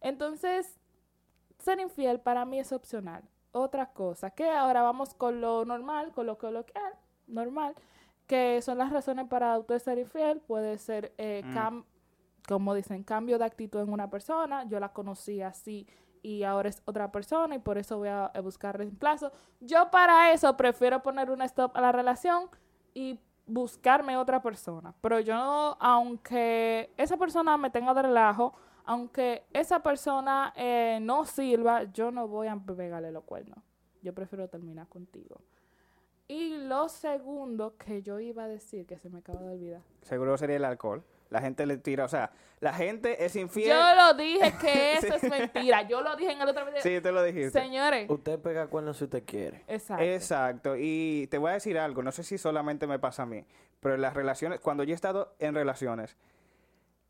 Entonces, 0.00 0.80
ser 1.64 1.80
infiel 1.80 2.20
para 2.20 2.44
mí 2.44 2.58
es 2.58 2.72
opcional. 2.72 3.22
Otra 3.52 3.86
cosa, 3.92 4.30
que 4.30 4.48
ahora 4.50 4.82
vamos 4.82 5.14
con 5.14 5.40
lo 5.40 5.64
normal, 5.64 6.12
con 6.12 6.26
lo 6.26 6.38
coloquial, 6.38 6.92
normal, 7.26 7.74
que 8.26 8.60
son 8.62 8.78
las 8.78 8.90
razones 8.92 9.26
para 9.28 9.58
usted 9.58 9.78
ser 9.78 9.98
infiel. 9.98 10.40
Puede 10.40 10.78
ser, 10.78 11.12
eh, 11.18 11.42
Mm. 11.44 11.56
cam- 11.56 11.84
como 12.48 12.74
dicen, 12.74 13.02
cambio 13.04 13.38
de 13.38 13.44
actitud 13.44 13.80
en 13.80 13.92
una 13.92 14.10
persona. 14.10 14.64
Yo 14.64 14.78
la 14.80 14.92
conocí 14.92 15.40
así 15.40 15.86
y 16.22 16.42
ahora 16.42 16.68
es 16.68 16.82
otra 16.84 17.10
persona 17.12 17.54
y 17.54 17.58
por 17.58 17.78
eso 17.78 17.96
voy 17.98 18.08
a, 18.08 18.26
a 18.26 18.40
buscar 18.40 18.76
reemplazo. 18.76 19.30
Yo 19.60 19.90
para 19.90 20.32
eso 20.32 20.56
prefiero 20.56 21.02
poner 21.02 21.30
un 21.30 21.40
stop 21.42 21.76
a 21.76 21.80
la 21.80 21.92
relación 21.92 22.48
y 22.92 23.18
buscarme 23.46 24.16
otra 24.16 24.42
persona. 24.42 24.94
Pero 25.00 25.20
yo, 25.20 25.76
aunque 25.80 26.92
esa 26.96 27.16
persona 27.16 27.56
me 27.56 27.70
tenga 27.70 27.94
de 27.94 28.02
relajo, 28.02 28.54
aunque 28.84 29.44
esa 29.52 29.80
persona 29.82 30.52
eh, 30.56 30.98
no 31.00 31.24
sirva, 31.24 31.84
yo 31.92 32.10
no 32.10 32.28
voy 32.28 32.48
a 32.48 32.56
pegarle 32.56 33.10
los 33.12 33.24
cuernos. 33.24 33.58
Yo 34.02 34.12
prefiero 34.14 34.48
terminar 34.48 34.88
contigo. 34.88 35.40
Y 36.26 36.56
lo 36.66 36.88
segundo 36.88 37.76
que 37.76 38.02
yo 38.02 38.18
iba 38.20 38.44
a 38.44 38.48
decir, 38.48 38.86
que 38.86 38.98
se 38.98 39.10
me 39.10 39.18
acaba 39.18 39.40
de 39.42 39.50
olvidar. 39.50 39.82
Seguro 40.02 40.36
sería 40.38 40.56
el 40.56 40.64
alcohol. 40.64 41.02
La 41.30 41.40
gente 41.40 41.66
le 41.66 41.78
tira, 41.78 42.04
o 42.04 42.08
sea, 42.08 42.30
la 42.60 42.72
gente 42.72 43.24
es 43.24 43.34
infiel. 43.36 43.68
Yo 43.70 43.94
lo 43.94 44.14
dije 44.14 44.54
que 44.60 44.92
eso 44.98 45.18
Sí. 45.18 45.26
es 45.26 45.30
mentira. 45.30 45.82
Yo 45.88 46.00
lo 46.00 46.14
dije 46.16 46.32
en 46.32 46.40
el 46.40 46.48
otro 46.48 46.64
video. 46.64 46.80
Sí, 46.82 47.00
te 47.00 47.12
lo 47.12 47.22
dijiste. 47.22 47.50
Señores. 47.60 48.08
Usted 48.08 48.38
pega 48.38 48.68
cuernos 48.68 48.98
si 48.98 49.04
usted 49.04 49.24
quiere. 49.24 49.64
Exacto. 49.66 50.04
Exacto, 50.04 50.74
y 50.78 51.26
te 51.30 51.38
voy 51.38 51.50
a 51.50 51.54
decir 51.54 51.78
algo, 51.78 52.02
no 52.02 52.12
sé 52.12 52.22
si 52.22 52.38
solamente 52.38 52.86
me 52.86 52.98
pasa 52.98 53.24
a 53.24 53.26
mí, 53.26 53.44
pero 53.80 53.94
en 53.96 54.00
las 54.02 54.14
relaciones, 54.14 54.60
cuando 54.60 54.84
yo 54.84 54.92
he 54.92 54.94
estado 54.94 55.34
en 55.40 55.54
relaciones, 55.54 56.16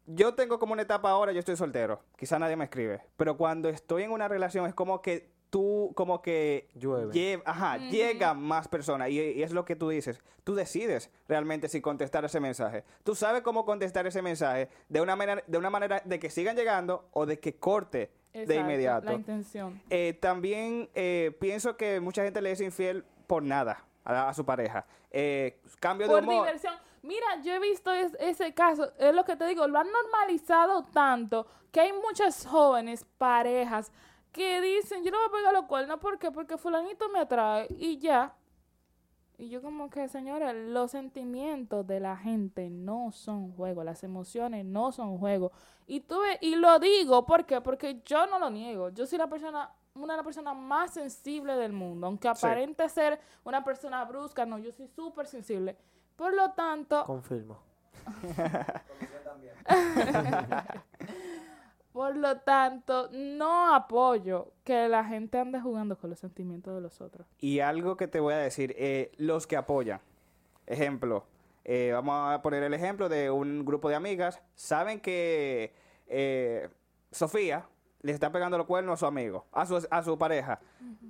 yo 0.07 0.35
tengo 0.35 0.59
como 0.59 0.73
una 0.73 0.83
etapa 0.83 1.11
ahora, 1.11 1.33
yo 1.33 1.39
estoy 1.39 1.57
soltero, 1.57 2.01
quizá 2.17 2.39
nadie 2.39 2.57
me 2.57 2.65
escribe, 2.65 3.01
pero 3.17 3.37
cuando 3.37 3.69
estoy 3.69 4.03
en 4.03 4.11
una 4.11 4.29
relación 4.29 4.67
es 4.67 4.75
como 4.75 5.01
que 5.03 5.33
tú, 5.51 5.93
como 5.95 6.21
que 6.21 6.69
Llueve. 6.75 7.13
lle- 7.13 7.43
ajá, 7.45 7.77
Ujú. 7.77 7.91
llegan 7.91 8.41
más 8.43 8.67
personas 8.69 9.09
y, 9.11 9.21
y 9.21 9.43
es 9.43 9.53
lo 9.53 9.65
que 9.65 9.77
tú 9.77 9.89
dices, 9.89 10.21
tú 10.43 10.55
decides 10.55 11.11
realmente 11.29 11.69
si 11.69 11.81
contestar 11.81 12.25
ese 12.25 12.41
mensaje, 12.41 12.85
tú 13.05 13.15
sabes 13.15 13.43
cómo 13.43 13.65
contestar 13.65 14.07
ese 14.07 14.21
mensaje 14.21 14.69
de 14.89 15.01
una 15.01 15.15
manera, 15.17 15.43
de 15.47 15.59
una 15.59 15.71
manera 15.71 16.03
de 16.05 16.19
que 16.19 16.29
sigan 16.29 16.57
llegando 16.57 17.09
o 17.13 17.25
de 17.25 17.39
que 17.39 17.55
corte 17.57 18.11
de 18.33 18.41
Exacto, 18.43 18.61
inmediato. 18.61 19.07
La 19.07 19.13
intención. 19.15 19.81
Eh, 19.91 20.19
también 20.21 20.91
eh, 20.97 21.37
pienso 21.41 21.77
que 21.77 22.01
mucha 22.01 22.25
gente 22.25 22.43
le 22.43 22.51
es 22.51 22.61
infiel 22.61 23.05
por 23.29 23.45
nada 23.45 23.85
a, 24.05 24.29
a 24.29 24.35
su 24.35 24.45
pareja. 24.45 24.85
Eh, 25.13 25.61
cambio 25.79 26.09
de 26.09 26.13
Por 26.15 26.23
humor. 26.25 26.45
diversión. 26.47 26.75
Mira, 27.05 27.27
yo 27.43 27.53
he 27.53 27.59
visto 27.61 27.93
es- 27.93 28.17
ese 28.19 28.55
caso, 28.55 28.91
es 28.99 29.15
lo 29.15 29.25
que 29.25 29.37
te 29.37 29.47
digo, 29.47 29.67
lo 29.69 29.79
han 29.79 29.89
normalizado 29.93 30.83
tanto 30.85 31.47
que 31.71 31.81
hay 31.81 31.93
muchas 31.93 32.47
jóvenes 32.47 33.05
parejas 33.19 33.93
que 34.33 34.61
dicen, 34.63 35.05
yo 35.05 35.11
no 35.11 35.19
voy 35.19 35.29
a 35.29 35.33
pegar 35.33 35.53
los 35.53 35.67
cuernos, 35.67 35.99
¿por 36.01 36.19
qué? 36.19 36.31
Porque 36.31 36.57
fulanito 36.57 37.09
me 37.11 37.19
atrae 37.21 37.67
y 37.79 37.99
ya. 37.99 38.35
Y 39.37 39.51
yo 39.51 39.61
como 39.61 39.91
que, 39.91 40.09
señores, 40.09 40.55
los 40.55 40.93
sentimientos 40.93 41.87
de 41.87 42.01
la 42.01 42.17
gente 42.17 42.71
no 42.71 43.11
son 43.13 43.53
juego, 43.53 43.85
las 43.85 44.03
emociones 44.03 44.65
no 44.65 44.91
son 44.91 45.19
juego. 45.19 45.53
Y 45.87 46.01
tuve, 46.01 46.39
y 46.41 46.55
lo 46.57 46.79
digo, 46.79 47.27
¿por 47.27 47.45
qué? 47.45 47.61
Porque 47.61 48.01
yo 48.05 48.27
no 48.29 48.39
lo 48.39 48.49
niego. 48.49 48.89
Yo 48.91 49.05
soy 49.07 49.19
la 49.19 49.27
persona, 49.29 49.71
una 49.95 50.15
de 50.15 50.19
las 50.19 50.25
personas 50.25 50.57
más 50.57 50.95
sensibles 50.95 51.59
del 51.59 51.73
mundo. 51.73 52.07
Aunque 52.07 52.29
Sí. 52.35 52.47
aparente 52.47 52.89
ser 52.89 53.21
una 53.45 53.63
persona 53.63 54.05
brusca, 54.05 54.47
no, 54.47 54.57
yo 54.59 54.73
soy 54.73 54.87
súper 54.89 55.27
sensible. 55.27 55.77
Por 56.17 56.35
lo 56.35 56.53
tanto, 56.53 57.05
Confirmo. 57.05 57.59
por 61.93 62.17
lo 62.17 62.39
tanto, 62.41 63.09
no 63.13 63.75
apoyo 63.75 64.53
que 64.65 64.89
la 64.89 65.05
gente 65.05 65.39
ande 65.39 65.61
jugando 65.61 65.97
con 65.97 66.11
los 66.11 66.19
sentimientos 66.19 66.75
de 66.75 66.81
los 66.81 67.01
otros. 67.01 67.27
Y 67.39 67.61
algo 67.61 67.97
que 67.97 68.09
te 68.09 68.19
voy 68.21 68.35
a 68.35 68.39
decir, 68.39 68.75
eh, 68.77 69.13
los 69.17 69.47
que 69.47 69.57
apoyan. 69.57 70.01
Ejemplo, 70.67 71.25
eh, 71.65 71.91
vamos 71.93 72.35
a 72.35 72.43
poner 72.43 72.63
el 72.63 72.75
ejemplo 72.75 73.09
de 73.09 73.31
un 73.31 73.65
grupo 73.65 73.89
de 73.89 73.95
amigas. 73.95 74.43
Saben 74.55 75.01
que 75.01 75.73
eh, 76.09 76.69
Sofía 77.11 77.67
le 78.05 78.13
está 78.13 78.31
pegando 78.31 78.59
los 78.59 78.67
cuernos 78.67 78.93
a 78.93 78.97
su 78.99 79.07
amigo, 79.07 79.47
a 79.51 79.65
su, 79.65 79.83
a 79.91 80.03
su 80.03 80.19
pareja. 80.19 80.61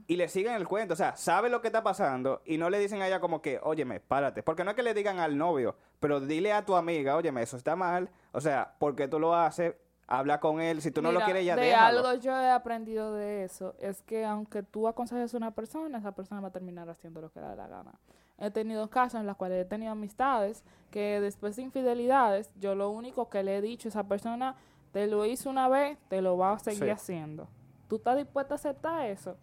Y 0.06 0.14
le 0.14 0.28
siguen 0.28 0.54
el 0.54 0.68
cuento. 0.68 0.94
O 0.94 0.96
sea, 0.96 1.16
sabe 1.16 1.50
lo 1.50 1.60
que 1.60 1.66
está 1.66 1.82
pasando 1.82 2.40
y 2.44 2.56
no 2.56 2.70
le 2.70 2.78
dicen 2.78 3.02
a 3.02 3.08
ella 3.08 3.18
como 3.18 3.42
que, 3.42 3.58
óyeme, 3.64 3.98
párate. 3.98 4.44
Porque 4.44 4.62
no 4.62 4.70
es 4.70 4.76
que 4.76 4.84
le 4.84 4.94
digan 4.94 5.18
al 5.18 5.36
novio, 5.36 5.74
pero 5.98 6.20
dile 6.20 6.52
a 6.52 6.64
tu 6.64 6.76
amiga, 6.76 7.16
óyeme, 7.16 7.42
eso 7.42 7.56
está 7.56 7.74
mal. 7.74 8.10
O 8.30 8.40
sea, 8.40 8.76
porque 8.78 9.08
tú 9.08 9.18
lo 9.18 9.34
haces, 9.34 9.74
habla 10.06 10.38
con 10.38 10.60
él. 10.60 10.80
Si 10.82 10.92
tú 10.92 11.02
no 11.02 11.10
lo 11.10 11.20
quieres, 11.22 11.44
ya 11.44 11.56
de 11.56 11.62
déjalo. 11.62 12.06
algo 12.06 12.22
yo 12.22 12.30
he 12.30 12.50
aprendido 12.50 13.12
de 13.12 13.42
eso 13.42 13.74
es 13.80 14.00
que 14.02 14.24
aunque 14.24 14.62
tú 14.62 14.86
aconsejes 14.86 15.34
a 15.34 15.36
una 15.36 15.50
persona, 15.50 15.98
esa 15.98 16.12
persona 16.12 16.40
va 16.40 16.48
a 16.48 16.52
terminar 16.52 16.88
haciendo 16.88 17.20
lo 17.20 17.32
que 17.32 17.40
le 17.40 17.46
da 17.46 17.56
la 17.56 17.66
gana. 17.66 17.92
He 18.38 18.52
tenido 18.52 18.88
casos 18.88 19.20
en 19.20 19.26
los 19.26 19.36
cuales 19.36 19.64
he 19.64 19.68
tenido 19.68 19.90
amistades 19.90 20.62
que 20.92 21.20
después 21.20 21.56
de 21.56 21.62
infidelidades, 21.62 22.52
yo 22.60 22.76
lo 22.76 22.90
único 22.90 23.28
que 23.28 23.42
le 23.42 23.56
he 23.56 23.60
dicho 23.60 23.88
a 23.88 23.90
esa 23.90 24.04
persona, 24.04 24.54
te 24.94 25.06
lo 25.08 25.24
hizo 25.26 25.50
una 25.50 25.68
vez, 25.68 25.98
te 26.08 26.22
lo 26.22 26.38
va 26.38 26.52
a 26.52 26.58
seguir 26.60 26.84
Sí. 26.84 26.90
haciendo. 26.90 27.48
¿Tú 27.88 27.96
estás 27.96 28.16
dispuesta 28.16 28.54
a 28.54 28.56
aceptar 28.56 29.06
eso? 29.10 29.36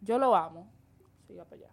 Yo 0.00 0.18
lo 0.18 0.34
amo. 0.34 0.66
Siga 1.26 1.44
para 1.44 1.56
allá. 1.60 1.68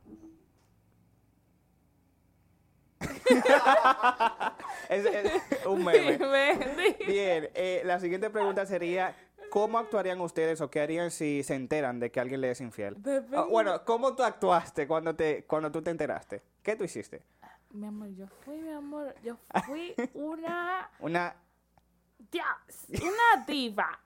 Es, 4.90 5.06
es 5.06 5.66
un 5.66 5.84
meme. 5.84 6.18
Bien, 7.08 7.50
eh, 7.56 7.82
la 7.86 8.00
siguiente 8.00 8.30
pregunta 8.30 8.66
sería, 8.66 9.16
¿cómo 9.50 9.80
actuarían 9.80 10.22
ustedes 10.22 10.62
o 10.62 10.70
qué 10.70 10.82
harían 10.82 11.10
si 11.10 11.42
se 11.44 11.56
enteran 11.56 12.00
de 12.00 12.12
que 12.12 12.20
alguien 12.20 12.42
le 12.42 12.52
es 12.52 12.62
infiel? 12.62 12.98
Ah, 13.34 13.46
bueno, 13.50 13.84
¿cómo 13.86 14.16
tú 14.16 14.24
actuaste 14.24 14.88
cuando, 14.88 15.16
te, 15.16 15.44
cuando 15.46 15.72
tú 15.72 15.82
te 15.82 15.90
enteraste? 15.92 16.44
¿Qué 16.62 16.76
tú 16.76 16.84
hiciste? 16.84 17.24
Mi 17.72 17.88
amor, 17.88 18.10
yo 18.16 18.28
fui, 18.28 18.58
mi 18.58 18.72
amor, 18.72 19.16
yo 19.24 19.38
fui 19.66 19.96
una 20.14 20.90
Una... 21.00 21.36
Dios, 22.32 22.86
una 23.02 23.46
diva. 23.46 24.00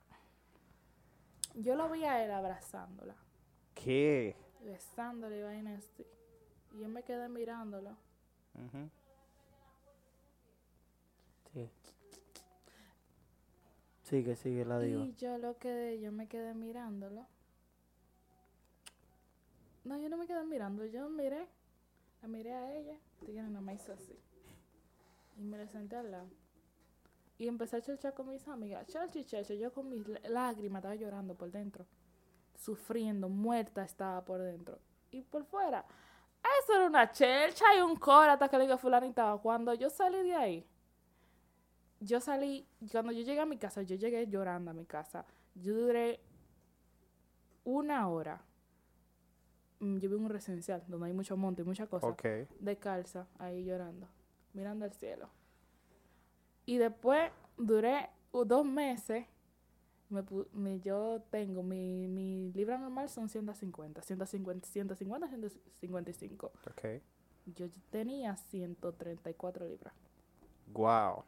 Yo 1.56 1.76
lo 1.76 1.90
vi 1.90 2.04
a 2.06 2.24
él 2.24 2.32
abrazándola, 2.32 3.16
¿Qué? 3.76 4.36
besándola 4.62 5.36
y 5.36 5.42
vaina 5.42 5.76
así. 5.76 6.06
Y 6.74 6.82
yo 6.82 6.90
me 6.90 7.04
quedé 7.04 7.28
mirándolo. 7.28 7.98
Ujú. 8.54 8.90
Sí. 11.54 11.70
Sigue, 14.04 14.36
sigue 14.36 14.66
la 14.66 14.80
diva. 14.80 15.04
Y 15.04 15.14
yo 15.16 15.38
lo 15.38 15.58
quedé, 15.58 16.00
yo 16.00 16.12
me 16.12 16.28
quedé 16.28 16.54
mirándolo. 16.54 17.28
No, 19.84 19.98
yo 20.00 20.10
no 20.10 20.18
me 20.18 20.28
quedé 20.28 20.44
mirando, 20.44 20.86
yo 20.86 21.10
miré. 21.10 21.48
La 22.22 22.28
miré 22.28 22.54
a 22.54 22.74
ella, 22.76 22.98
tigre 23.26 23.42
nada 23.44 23.62
más 23.62 23.76
hizo 23.76 23.94
así. 23.94 24.18
Y 25.38 25.42
me 25.44 25.58
la 25.58 25.68
senté 25.68 25.96
al 25.96 26.12
lado. 26.12 26.30
Y 27.40 27.48
empecé 27.48 27.78
a 27.78 27.82
chachar 27.82 28.14
con 28.14 28.28
mis 28.30 28.48
amigas. 28.48 28.86
Chachi, 28.88 29.24
chachi, 29.26 29.58
yo 29.58 29.74
con 29.74 29.90
mis 29.90 30.06
lá- 30.08 30.20
lágrimas 30.30 30.82
estaba 30.82 30.94
llorando 30.96 31.34
por 31.36 31.50
dentro. 31.50 31.86
Sufriendo, 32.56 33.30
muerta 33.30 33.84
estaba 33.84 34.24
por 34.24 34.40
dentro. 34.42 34.78
Y 35.10 35.22
por 35.22 35.46
fuera. 35.46 35.84
Eso 36.62 36.74
era 36.76 36.86
una 36.86 37.10
chelcha 37.12 37.66
y 37.78 37.82
un 37.82 37.96
coro 37.96 38.32
hasta 38.32 38.48
que 38.50 38.58
le 38.58 38.66
digo 38.66 38.78
fulanita. 38.78 39.38
Cuando 39.42 39.74
yo 39.74 39.90
salí 39.90 40.22
de 40.22 40.36
ahí, 40.36 40.68
yo 42.02 42.20
salí, 42.22 42.68
cuando 42.92 43.12
yo 43.14 43.22
llegué 43.24 43.40
a 43.40 43.46
mi 43.46 43.58
casa, 43.58 43.82
yo 43.84 43.96
llegué 43.96 44.28
llorando 44.28 44.72
a 44.72 44.74
mi 44.74 44.86
casa. 44.86 45.26
Yo 45.56 45.74
duré 45.76 46.20
una 47.64 48.08
hora. 48.10 48.42
Mm, 49.80 49.98
Yo 50.00 50.10
vi 50.10 50.16
un 50.16 50.30
residencial 50.30 50.84
donde 50.88 51.08
hay 51.08 51.14
mucho 51.14 51.38
monte 51.38 51.62
y 51.62 51.66
muchas 51.66 51.88
cosas. 51.88 52.10
Ok. 52.12 52.26
Descalza, 52.60 53.28
ahí 53.38 53.64
llorando, 53.64 54.08
mirando 54.54 54.84
al 54.86 54.94
cielo. 54.94 55.30
Y 56.70 56.78
después 56.78 57.32
duré 57.58 58.12
dos 58.32 58.64
meses. 58.64 59.26
Me, 60.10 60.24
me- 60.54 60.80
yo 60.82 61.20
tengo 61.32 61.64
mi, 61.64 62.08
mi 62.08 62.52
libra 62.54 62.78
normal 62.78 63.10
son 63.10 63.28
150, 63.28 64.04
150, 64.04 64.68
150, 64.68 65.28
155. 65.30 66.52
Ok. 66.70 67.02
Yo 67.48 67.66
tenía 67.90 68.38
134 68.38 69.68
libras. 69.68 69.96
Wow. 70.68 71.24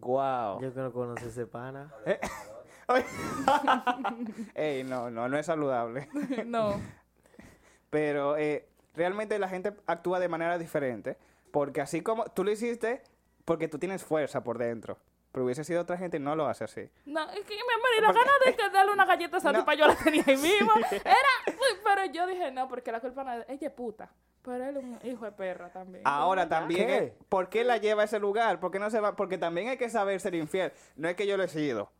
Wow. 0.00 0.60
Yo 0.60 0.74
que 0.74 0.80
no 0.80 0.92
conoce 0.92 1.28
ese 1.28 1.46
pana. 1.46 1.94
Ey, 4.56 4.82
no, 4.82 5.08
no, 5.08 5.28
no 5.28 5.38
es 5.38 5.46
saludable. 5.46 6.08
no. 6.46 6.80
Pero 7.90 8.36
eh, 8.36 8.68
realmente 8.94 9.38
la 9.38 9.48
gente 9.48 9.72
actúa 9.86 10.18
de 10.18 10.28
manera 10.28 10.58
diferente. 10.58 11.16
Porque 11.52 11.80
así 11.80 12.00
como 12.00 12.24
tú 12.24 12.42
lo 12.42 12.50
hiciste, 12.50 13.02
porque 13.44 13.68
tú 13.68 13.78
tienes 13.78 14.02
fuerza 14.04 14.42
por 14.42 14.58
dentro. 14.58 14.98
Pero 15.30 15.44
hubiese 15.46 15.64
sido 15.64 15.80
otra 15.82 15.96
gente 15.96 16.16
y 16.18 16.20
no 16.20 16.34
lo 16.36 16.46
hace 16.46 16.64
así. 16.64 16.90
No, 17.06 17.22
es 17.30 17.44
que 17.46 17.54
y 17.54 18.00
la 18.00 18.06
ganas 18.12 18.32
de 18.44 18.54
que 18.56 18.68
darle 18.70 18.92
una 18.92 19.04
galleta 19.06 19.36
a 19.36 19.38
esa 19.38 19.52
No. 19.52 19.60
tipa 19.60 19.74
yo 19.74 19.86
la 19.86 19.94
tenía 19.96 20.24
ahí 20.26 20.36
mismo. 20.38 20.72
Era, 20.90 21.56
pero 21.84 22.04
yo 22.12 22.26
dije 22.26 22.50
no, 22.50 22.68
porque 22.68 22.90
la 22.92 23.00
culpa 23.00 23.22
no 23.24 23.32
es, 23.34 23.44
ella 23.48 23.68
es 23.68 23.72
puta. 23.72 24.10
Pero 24.42 24.64
él 24.64 24.76
es 24.76 24.82
un 24.82 24.98
hijo 25.04 25.24
de 25.24 25.32
perra 25.32 25.70
también. 25.70 26.02
Ahora 26.04 26.48
también, 26.48 26.86
¿Qué? 26.88 26.96
es- 26.98 27.12
¿por 27.28 27.48
qué 27.48 27.62
la 27.64 27.76
lleva 27.78 28.02
a 28.02 28.04
ese 28.06 28.18
lugar? 28.18 28.58
¿Por 28.60 28.70
qué 28.72 28.78
no 28.80 28.90
se 28.90 28.98
va? 29.00 29.14
Porque 29.14 29.38
también 29.38 29.68
hay 29.68 29.76
que 29.78 29.88
saber 29.88 30.20
ser 30.20 30.34
infiel. 30.34 30.72
No 30.96 31.08
es 31.08 31.14
que 31.16 31.26
yo 31.26 31.36
lo 31.36 31.44
he 31.44 31.48
sido. 31.48 31.90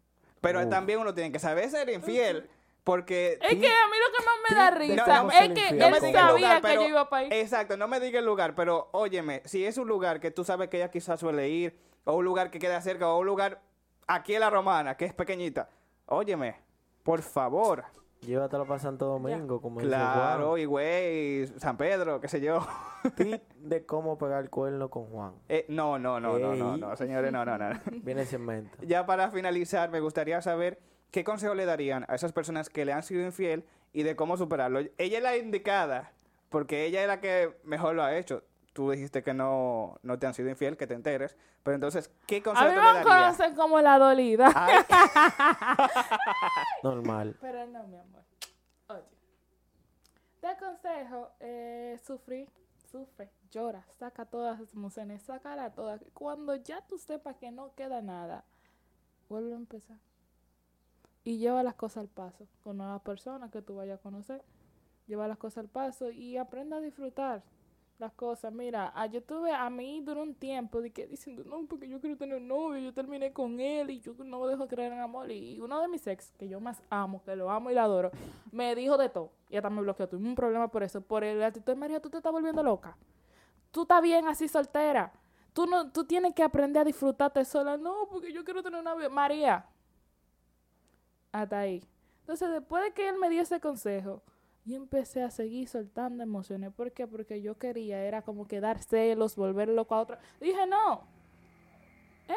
Pero 0.41 0.61
Uf. 0.61 0.69
también 0.69 0.99
uno 0.99 1.15
tiene 1.15 1.31
que 1.31 1.39
saber 1.39 1.71
ser 1.71 1.89
infiel. 1.89 2.51
Porque. 2.85 3.39
Es 3.41 3.49
que 3.49 3.67
a 3.69 3.87
mí 3.89 3.97
lo 3.97 4.19
que 4.19 4.25
más 4.25 4.35
me 4.51 4.57
da 4.57 4.71
risa 4.71 5.45
es 5.45 5.53
que. 5.53 5.73
No 5.77 5.87
él 5.87 5.95
sabía 5.95 6.33
lugar, 6.33 6.57
que 6.57 6.63
pero- 6.63 6.83
yo 6.83 6.89
iba 6.89 7.09
para 7.09 7.23
ahí. 7.23 7.29
Exacto, 7.33 7.77
no 7.77 7.87
me 7.89 8.01
diga 8.01 8.19
el 8.19 8.25
lugar, 8.27 8.55
pero 8.55 8.89
óyeme, 8.93 9.43
si 9.45 9.65
es 9.65 9.79
un 9.79 9.89
lugar 9.89 10.21
que 10.21 10.31
tú 10.31 10.45
sabes 10.45 10.69
que 10.69 10.79
ella 10.79 10.91
quizás 10.91 11.21
suele 11.21 11.49
ir, 11.49 11.79
o 12.05 12.15
un 12.15 12.25
lugar 12.25 12.51
que 12.51 12.59
queda 12.59 12.81
cerca, 12.81 13.09
o 13.09 13.19
un 13.21 13.27
lugar 13.27 13.61
aquí 14.09 14.35
en 14.35 14.41
la 14.41 14.51
romana, 14.51 14.97
que 14.97 15.05
es 15.05 15.15
pequeñita, 15.15 15.69
óyeme, 16.07 16.57
por 17.05 17.23
favor. 17.23 17.85
Llévatelo 18.23 18.65
para 18.67 18.79
Santo 18.79 19.07
Domingo, 19.07 19.61
como 19.61 19.81
dice 19.81 19.89
Claro, 19.89 20.51
Juan. 20.51 20.61
y 20.61 20.65
güey, 20.65 21.47
San 21.59 21.77
Pedro, 21.77 22.21
qué 22.21 22.29
sé 22.29 22.41
yo. 22.41 22.65
Tip 23.17 23.43
de 23.57 23.85
cómo 23.85 24.17
pegar 24.17 24.45
el 24.45 24.49
cuerno 24.51 24.89
con 24.91 25.07
Juan. 25.07 25.33
Eh, 25.49 25.67
no, 25.69 25.99
no, 25.99 26.21
no, 26.21 26.39
no, 26.39 26.55
no, 26.55 26.77
no, 26.77 26.97
señores, 26.97 27.33
no, 27.33 27.45
no, 27.45 27.59
no. 27.59 27.81
Viene 28.03 28.25
sin 28.25 28.45
mente. 28.47 28.79
Ya 28.87 29.07
para 29.07 29.31
finalizar, 29.33 29.91
me 29.91 29.99
gustaría 29.99 30.41
saber 30.41 30.79
qué 31.13 31.23
consejo 31.23 31.55
le 31.55 31.67
darían 31.67 32.05
a 32.09 32.17
esas 32.17 32.33
personas 32.33 32.69
que 32.69 32.85
le 32.85 32.93
han 32.93 33.05
sido 33.05 33.25
infiel 33.25 33.65
y 33.93 34.03
de 34.03 34.17
cómo 34.17 34.37
superarlo. 34.37 34.81
Ella 34.99 35.19
es 35.19 35.23
la 35.23 35.37
indicada, 35.37 36.11
porque 36.49 36.87
ella 36.87 37.03
es 37.03 37.07
la 37.07 37.21
que 37.21 37.57
mejor 37.63 37.95
lo 37.95 38.03
ha 38.03 38.17
hecho. 38.17 38.43
Tú 38.73 38.91
dijiste 38.91 39.23
que 39.23 39.35
no, 39.35 39.99
no 40.03 40.19
te 40.19 40.27
han 40.27 40.33
sido 40.33 40.49
infiel, 40.49 40.79
que 40.79 40.87
te 40.87 40.95
enteres. 40.95 41.37
Pero 41.63 41.75
entonces, 41.75 42.11
¿qué 42.27 42.39
A 42.39 42.43
consejo 42.43 42.69
mí 42.71 42.75
tú 42.75 42.81
me 42.81 42.87
le 42.87 42.93
darías? 43.05 43.37
conocen 43.37 43.55
como 43.55 43.81
la 43.83 43.99
dolida. 43.99 44.51
Ay, 44.55 44.83
Normal. 46.83 47.37
Pero 47.41 47.67
no, 47.67 47.87
mi 47.87 47.99
amor. 47.99 48.25
Oye, 48.89 49.03
te 50.41 50.47
aconsejo 50.47 51.31
eh, 51.41 52.01
sufrir, 52.05 52.49
sufre, 52.91 53.31
llora, 53.51 53.85
saca 53.99 54.25
todas 54.25 54.59
las 54.59 54.73
emociones, 54.73 55.23
sácala 55.23 55.75
todas. 55.75 56.03
Cuando 56.15 56.57
ya 56.57 56.81
tú 56.87 56.97
sepas 56.97 57.37
que 57.37 57.51
no 57.51 57.75
queda 57.75 58.01
nada, 58.01 58.45
vuelve 59.29 59.53
a 59.53 59.57
empezar. 59.57 59.99
Y 61.25 61.39
lleva 61.39 61.63
las 61.63 61.75
cosas 61.75 62.03
al 62.03 62.09
paso 62.09 62.47
con 62.63 62.79
nuevas 62.79 63.01
personas 63.03 63.51
que 63.51 63.63
tú 63.63 63.77
vayas 63.77 63.99
a 63.99 64.03
conocer. 64.03 64.43
Lleva 65.07 65.29
las 65.29 65.39
cosas 65.39 65.59
al 65.59 65.69
paso 65.69 66.11
y 66.11 66.37
aprenda 66.37 66.79
a 66.79 66.81
disfrutar 66.81 67.43
las 68.03 68.13
cosas. 68.13 68.53
Mira, 68.53 68.93
ah, 68.95 69.07
yo 69.07 69.23
tuve 69.23 69.53
a 69.53 69.71
mí 69.71 70.01
duró 70.01 70.23
un 70.23 70.35
tiempo 70.35 70.83
de 70.83 70.91
que 70.91 71.07
diciendo, 71.07 71.45
no, 71.45 71.65
porque 71.67 71.89
yo 71.89 72.01
quiero 72.01 72.17
tener 72.17 72.37
un 72.37 72.49
novio, 72.49 72.79
yo 72.79 72.93
terminé 72.93 73.33
con 73.33 73.61
él 73.61 73.91
y 73.91 74.01
yo 74.01 74.15
no 74.25 74.47
dejo 74.47 74.69
creer 74.69 74.93
en 74.93 74.99
amor. 74.99 75.31
Y 75.31 75.61
uno 75.61 75.81
de 75.81 75.89
mis 75.89 76.07
ex, 76.07 76.33
que 76.33 76.49
yo 76.49 76.61
más 76.61 76.83
amo, 76.91 77.23
que 77.25 77.35
lo 77.37 77.51
amo 77.51 77.71
y 77.71 77.75
lo 77.75 77.81
adoro, 77.81 78.11
me 78.51 78.75
dijo 78.75 78.99
de 78.99 79.09
todo. 79.09 79.31
Y 79.49 79.57
hasta 79.57 79.71
me 79.71 79.81
bloqueó. 79.81 80.09
Tuve 80.09 80.27
un 80.27 80.35
problema 80.35 80.69
por 80.69 80.83
eso. 80.83 81.01
Por 81.01 81.25
el 81.25 81.43
actitud 81.43 81.77
María, 81.77 82.01
tú 82.01 82.11
te 82.11 82.19
estás 82.19 82.33
volviendo 82.33 82.63
loca. 82.63 82.97
Tú 83.71 83.83
estás 83.83 84.03
bien 84.03 84.27
así 84.27 84.49
soltera. 84.49 85.13
Tú, 85.53 85.67
no, 85.67 85.91
tú 85.91 86.05
tienes 86.05 86.35
que 86.35 86.43
aprender 86.43 86.83
a 86.83 86.85
disfrutarte 86.85 87.45
sola. 87.45 87.77
No, 87.77 88.09
porque 88.11 88.33
yo 88.33 88.45
quiero 88.45 88.63
tener 88.63 88.79
un 88.79 88.85
novio. 88.85 89.09
María. 89.11 89.65
Hasta 91.33 91.59
ahí. 91.61 91.83
Entonces, 92.21 92.51
después 92.53 92.85
de 92.85 92.93
que 92.93 93.09
él 93.09 93.17
me 93.19 93.29
dio 93.31 93.43
ese 93.43 93.59
consejo, 93.61 94.23
yo 94.65 94.77
empecé 94.77 95.23
a 95.23 95.31
seguir 95.31 95.69
soltando 95.69 96.23
emociones. 96.23 96.73
¿Por 96.73 96.93
qué? 96.93 97.07
Porque 97.07 97.43
yo 97.43 97.59
quería, 97.59 98.05
era 98.05 98.23
como 98.23 98.47
que 98.47 98.61
dar 98.61 98.79
celos, 98.79 99.35
volver 99.35 99.69
loco 99.69 99.95
a 99.95 100.01
otro. 100.01 100.19
Dije, 100.41 100.67
no. 100.67 101.03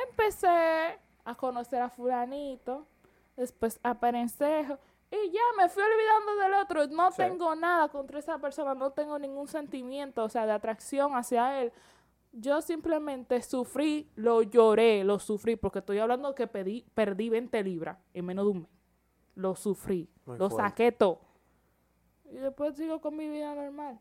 Empecé 0.10 0.48
a 1.24 1.36
conocer 1.36 1.82
a 1.82 1.90
fulanito, 1.90 2.88
después 3.38 3.80
a 3.84 4.00
Perencejo, 4.00 4.78
y 5.12 5.30
ya 5.32 5.42
me 5.58 5.70
fui 5.70 5.84
olvidando 5.84 6.36
del 6.44 6.54
otro. 6.56 6.88
No 6.88 7.12
Sí. 7.12 7.18
tengo 7.18 7.56
nada 7.56 7.88
contra 7.90 8.20
esa 8.20 8.38
persona, 8.40 8.74
no 8.74 8.92
tengo 8.92 9.18
ningún 9.20 9.48
sentimiento, 9.48 10.24
o 10.24 10.30
sea, 10.30 10.46
de 10.46 10.52
atracción 10.52 11.16
hacia 11.16 11.62
él. 11.62 11.72
Yo 12.32 12.62
simplemente 12.62 13.42
sufrí, 13.42 14.10
lo 14.16 14.42
lloré, 14.42 15.04
lo 15.04 15.20
sufrí, 15.20 15.56
porque 15.56 15.80
estoy 15.80 16.00
hablando 16.00 16.36
que 16.36 16.48
pedí, 16.48 16.86
perdí 16.94 17.30
20 17.30 17.64
libras 17.64 17.98
en 18.14 18.26
menos 18.26 18.46
de 18.46 18.52
un 18.52 18.62
mes. 18.64 18.70
Lo 19.36 19.56
sufrí, 19.56 20.10
Muy 20.26 20.38
lo 20.38 20.50
fuerte. 20.50 20.70
saqué 20.70 20.92
todo. 20.92 21.22
Y 22.32 22.38
después 22.38 22.76
sigo 22.76 23.00
con 23.02 23.16
mi 23.16 23.30
vida 23.30 23.54
normal. 23.54 24.00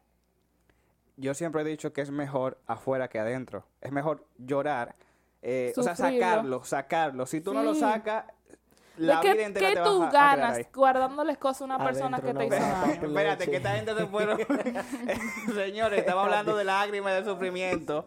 yo 1.16 1.34
siempre 1.34 1.62
he 1.62 1.64
dicho 1.64 1.92
que 1.92 2.00
es 2.00 2.10
mejor 2.10 2.58
afuera 2.66 3.08
que 3.08 3.18
adentro. 3.18 3.64
Es 3.80 3.92
mejor 3.92 4.26
llorar, 4.38 4.96
eh, 5.42 5.72
o 5.76 5.82
sea, 5.82 5.94
sacarlo, 5.94 6.64
sacarlo. 6.64 7.26
Si 7.26 7.40
tú 7.40 7.52
no 7.52 7.62
lo 7.62 7.74
sacas, 7.74 8.24
la 8.96 9.20
¿De 9.20 9.22
vida 9.22 9.34
qué, 9.34 9.44
entera 9.44 9.68
qué 9.68 9.74
te 9.74 9.80
va 9.80 9.86
tú 9.86 10.02
a 10.04 10.10
ganas 10.10 10.72
guardándoles 10.72 11.36
cosas 11.36 11.62
a 11.62 11.64
una 11.64 11.78
persona 11.84 12.16
Adentro 12.16 12.40
que 12.40 12.48
te 12.48 12.60
no 12.60 12.64
hizo 12.64 12.80
daño? 12.80 13.06
Espérate, 13.08 13.50
que 13.50 13.56
esta 13.56 13.70
gente 13.74 13.94
se 13.94 14.06
fueron. 14.06 14.38
Señores, 15.54 15.98
estamos 15.98 16.24
hablando 16.24 16.56
de 16.56 16.64
lágrimas 16.64 17.12
y 17.12 17.22
de 17.22 17.30
sufrimiento. 17.30 18.06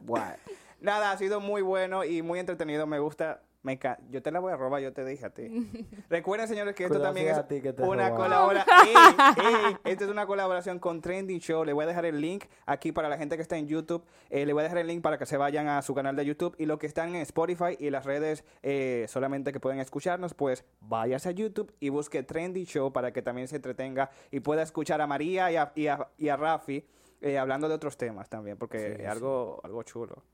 Bueno. 0.00 0.36
Nada, 0.80 1.12
ha 1.12 1.16
sido 1.16 1.40
muy 1.40 1.62
bueno 1.62 2.04
y 2.04 2.22
muy 2.22 2.40
entretenido. 2.40 2.86
Me 2.86 2.98
gusta. 2.98 3.40
Me 3.62 3.78
enca- 3.78 3.98
Yo 4.10 4.20
te 4.22 4.30
la 4.32 4.40
voy 4.40 4.52
a 4.52 4.56
robar, 4.56 4.82
yo 4.82 4.92
te 4.92 5.04
dije 5.04 5.24
a 5.24 5.30
ti. 5.30 5.42
Recuerden, 6.10 6.48
señores, 6.48 6.74
que 6.74 6.82
esto 6.84 6.94
Cuidado 6.94 7.14
también 7.14 7.28
es 7.32 7.38
a 7.38 7.46
ti 7.46 7.60
que 7.60 7.72
te 7.72 7.82
una 7.84 8.10
colaboración. 8.12 8.76
Esta 9.84 10.04
es 10.04 10.10
una 10.10 10.26
colaboración 10.26 10.78
con 10.80 11.00
Trending 11.00 11.38
Show. 11.40 11.64
Le 11.64 11.72
voy 11.72 11.84
a 11.84 11.86
dejar 11.86 12.04
el 12.06 12.20
link 12.20 12.44
aquí 12.66 12.90
para 12.90 13.08
la 13.08 13.16
gente 13.18 13.36
que 13.36 13.42
está 13.42 13.56
en 13.56 13.68
YouTube. 13.68 14.04
Eh, 14.30 14.46
le 14.46 14.52
voy 14.52 14.60
a 14.60 14.64
dejar 14.64 14.78
el 14.78 14.88
link 14.88 15.00
para 15.02 15.16
que 15.16 15.26
se 15.26 15.36
vayan 15.36 15.68
a 15.68 15.80
su 15.82 15.94
canal 15.94 16.16
de 16.16 16.24
YouTube. 16.24 16.56
Y 16.58 16.66
los 16.66 16.78
que 16.80 16.86
están 16.86 17.10
en 17.14 17.22
Spotify 17.22 17.76
y 17.78 17.90
las 17.90 18.04
redes 18.04 18.44
eh, 18.62 19.06
solamente 19.08 19.52
que 19.52 19.60
pueden 19.60 19.78
escucharnos, 19.78 20.34
pues 20.34 20.64
váyase 20.80 21.28
a 21.28 21.32
YouTube 21.32 21.72
y 21.78 21.88
busque 21.90 22.22
Trending 22.24 22.66
Show 22.66 22.92
para 22.92 23.12
que 23.12 23.22
también 23.22 23.46
se 23.46 23.56
entretenga 23.56 24.10
y 24.32 24.40
pueda 24.40 24.62
escuchar 24.62 25.00
a 25.00 25.06
María 25.06 25.52
y 25.52 25.56
a, 25.56 25.72
y 25.76 25.86
a- 25.86 26.08
y 26.18 26.28
a 26.30 26.36
Rafi 26.36 26.84
eh, 27.20 27.38
hablando 27.38 27.68
de 27.68 27.74
otros 27.74 27.96
temas 27.96 28.28
también, 28.28 28.56
porque 28.56 28.96
Sí, 28.96 29.02
es 29.04 29.08
algo, 29.08 29.60
algo 29.62 29.84
chulo. 29.84 30.24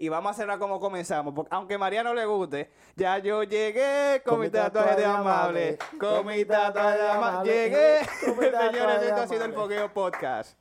Y 0.00 0.08
vamos 0.08 0.30
a 0.30 0.32
hacerla 0.32 0.58
como 0.58 0.80
comenzamos, 0.80 1.34
porque 1.34 1.54
aunque 1.54 1.74
a 1.74 1.78
María 1.78 2.02
no 2.02 2.14
le 2.14 2.24
guste, 2.24 2.70
ya 2.96 3.18
yo 3.18 3.42
llegué 3.42 4.22
con, 4.24 4.40
mi 4.40 4.48
tatuaje 4.48 4.96
de 4.96 5.04
amable, 5.04 5.76
con 6.00 6.24
mi 6.24 6.42
tatuaje 6.46 6.96
de 6.96 7.10
amable, 7.10 7.52
llegué. 7.52 7.98
con 8.24 8.34
Señores, 8.40 9.02
esto 9.02 9.20
ha 9.20 9.28
sido 9.28 9.44
el. 9.44 9.52
Fogueo 9.52 9.92
Podcast. 9.92 10.58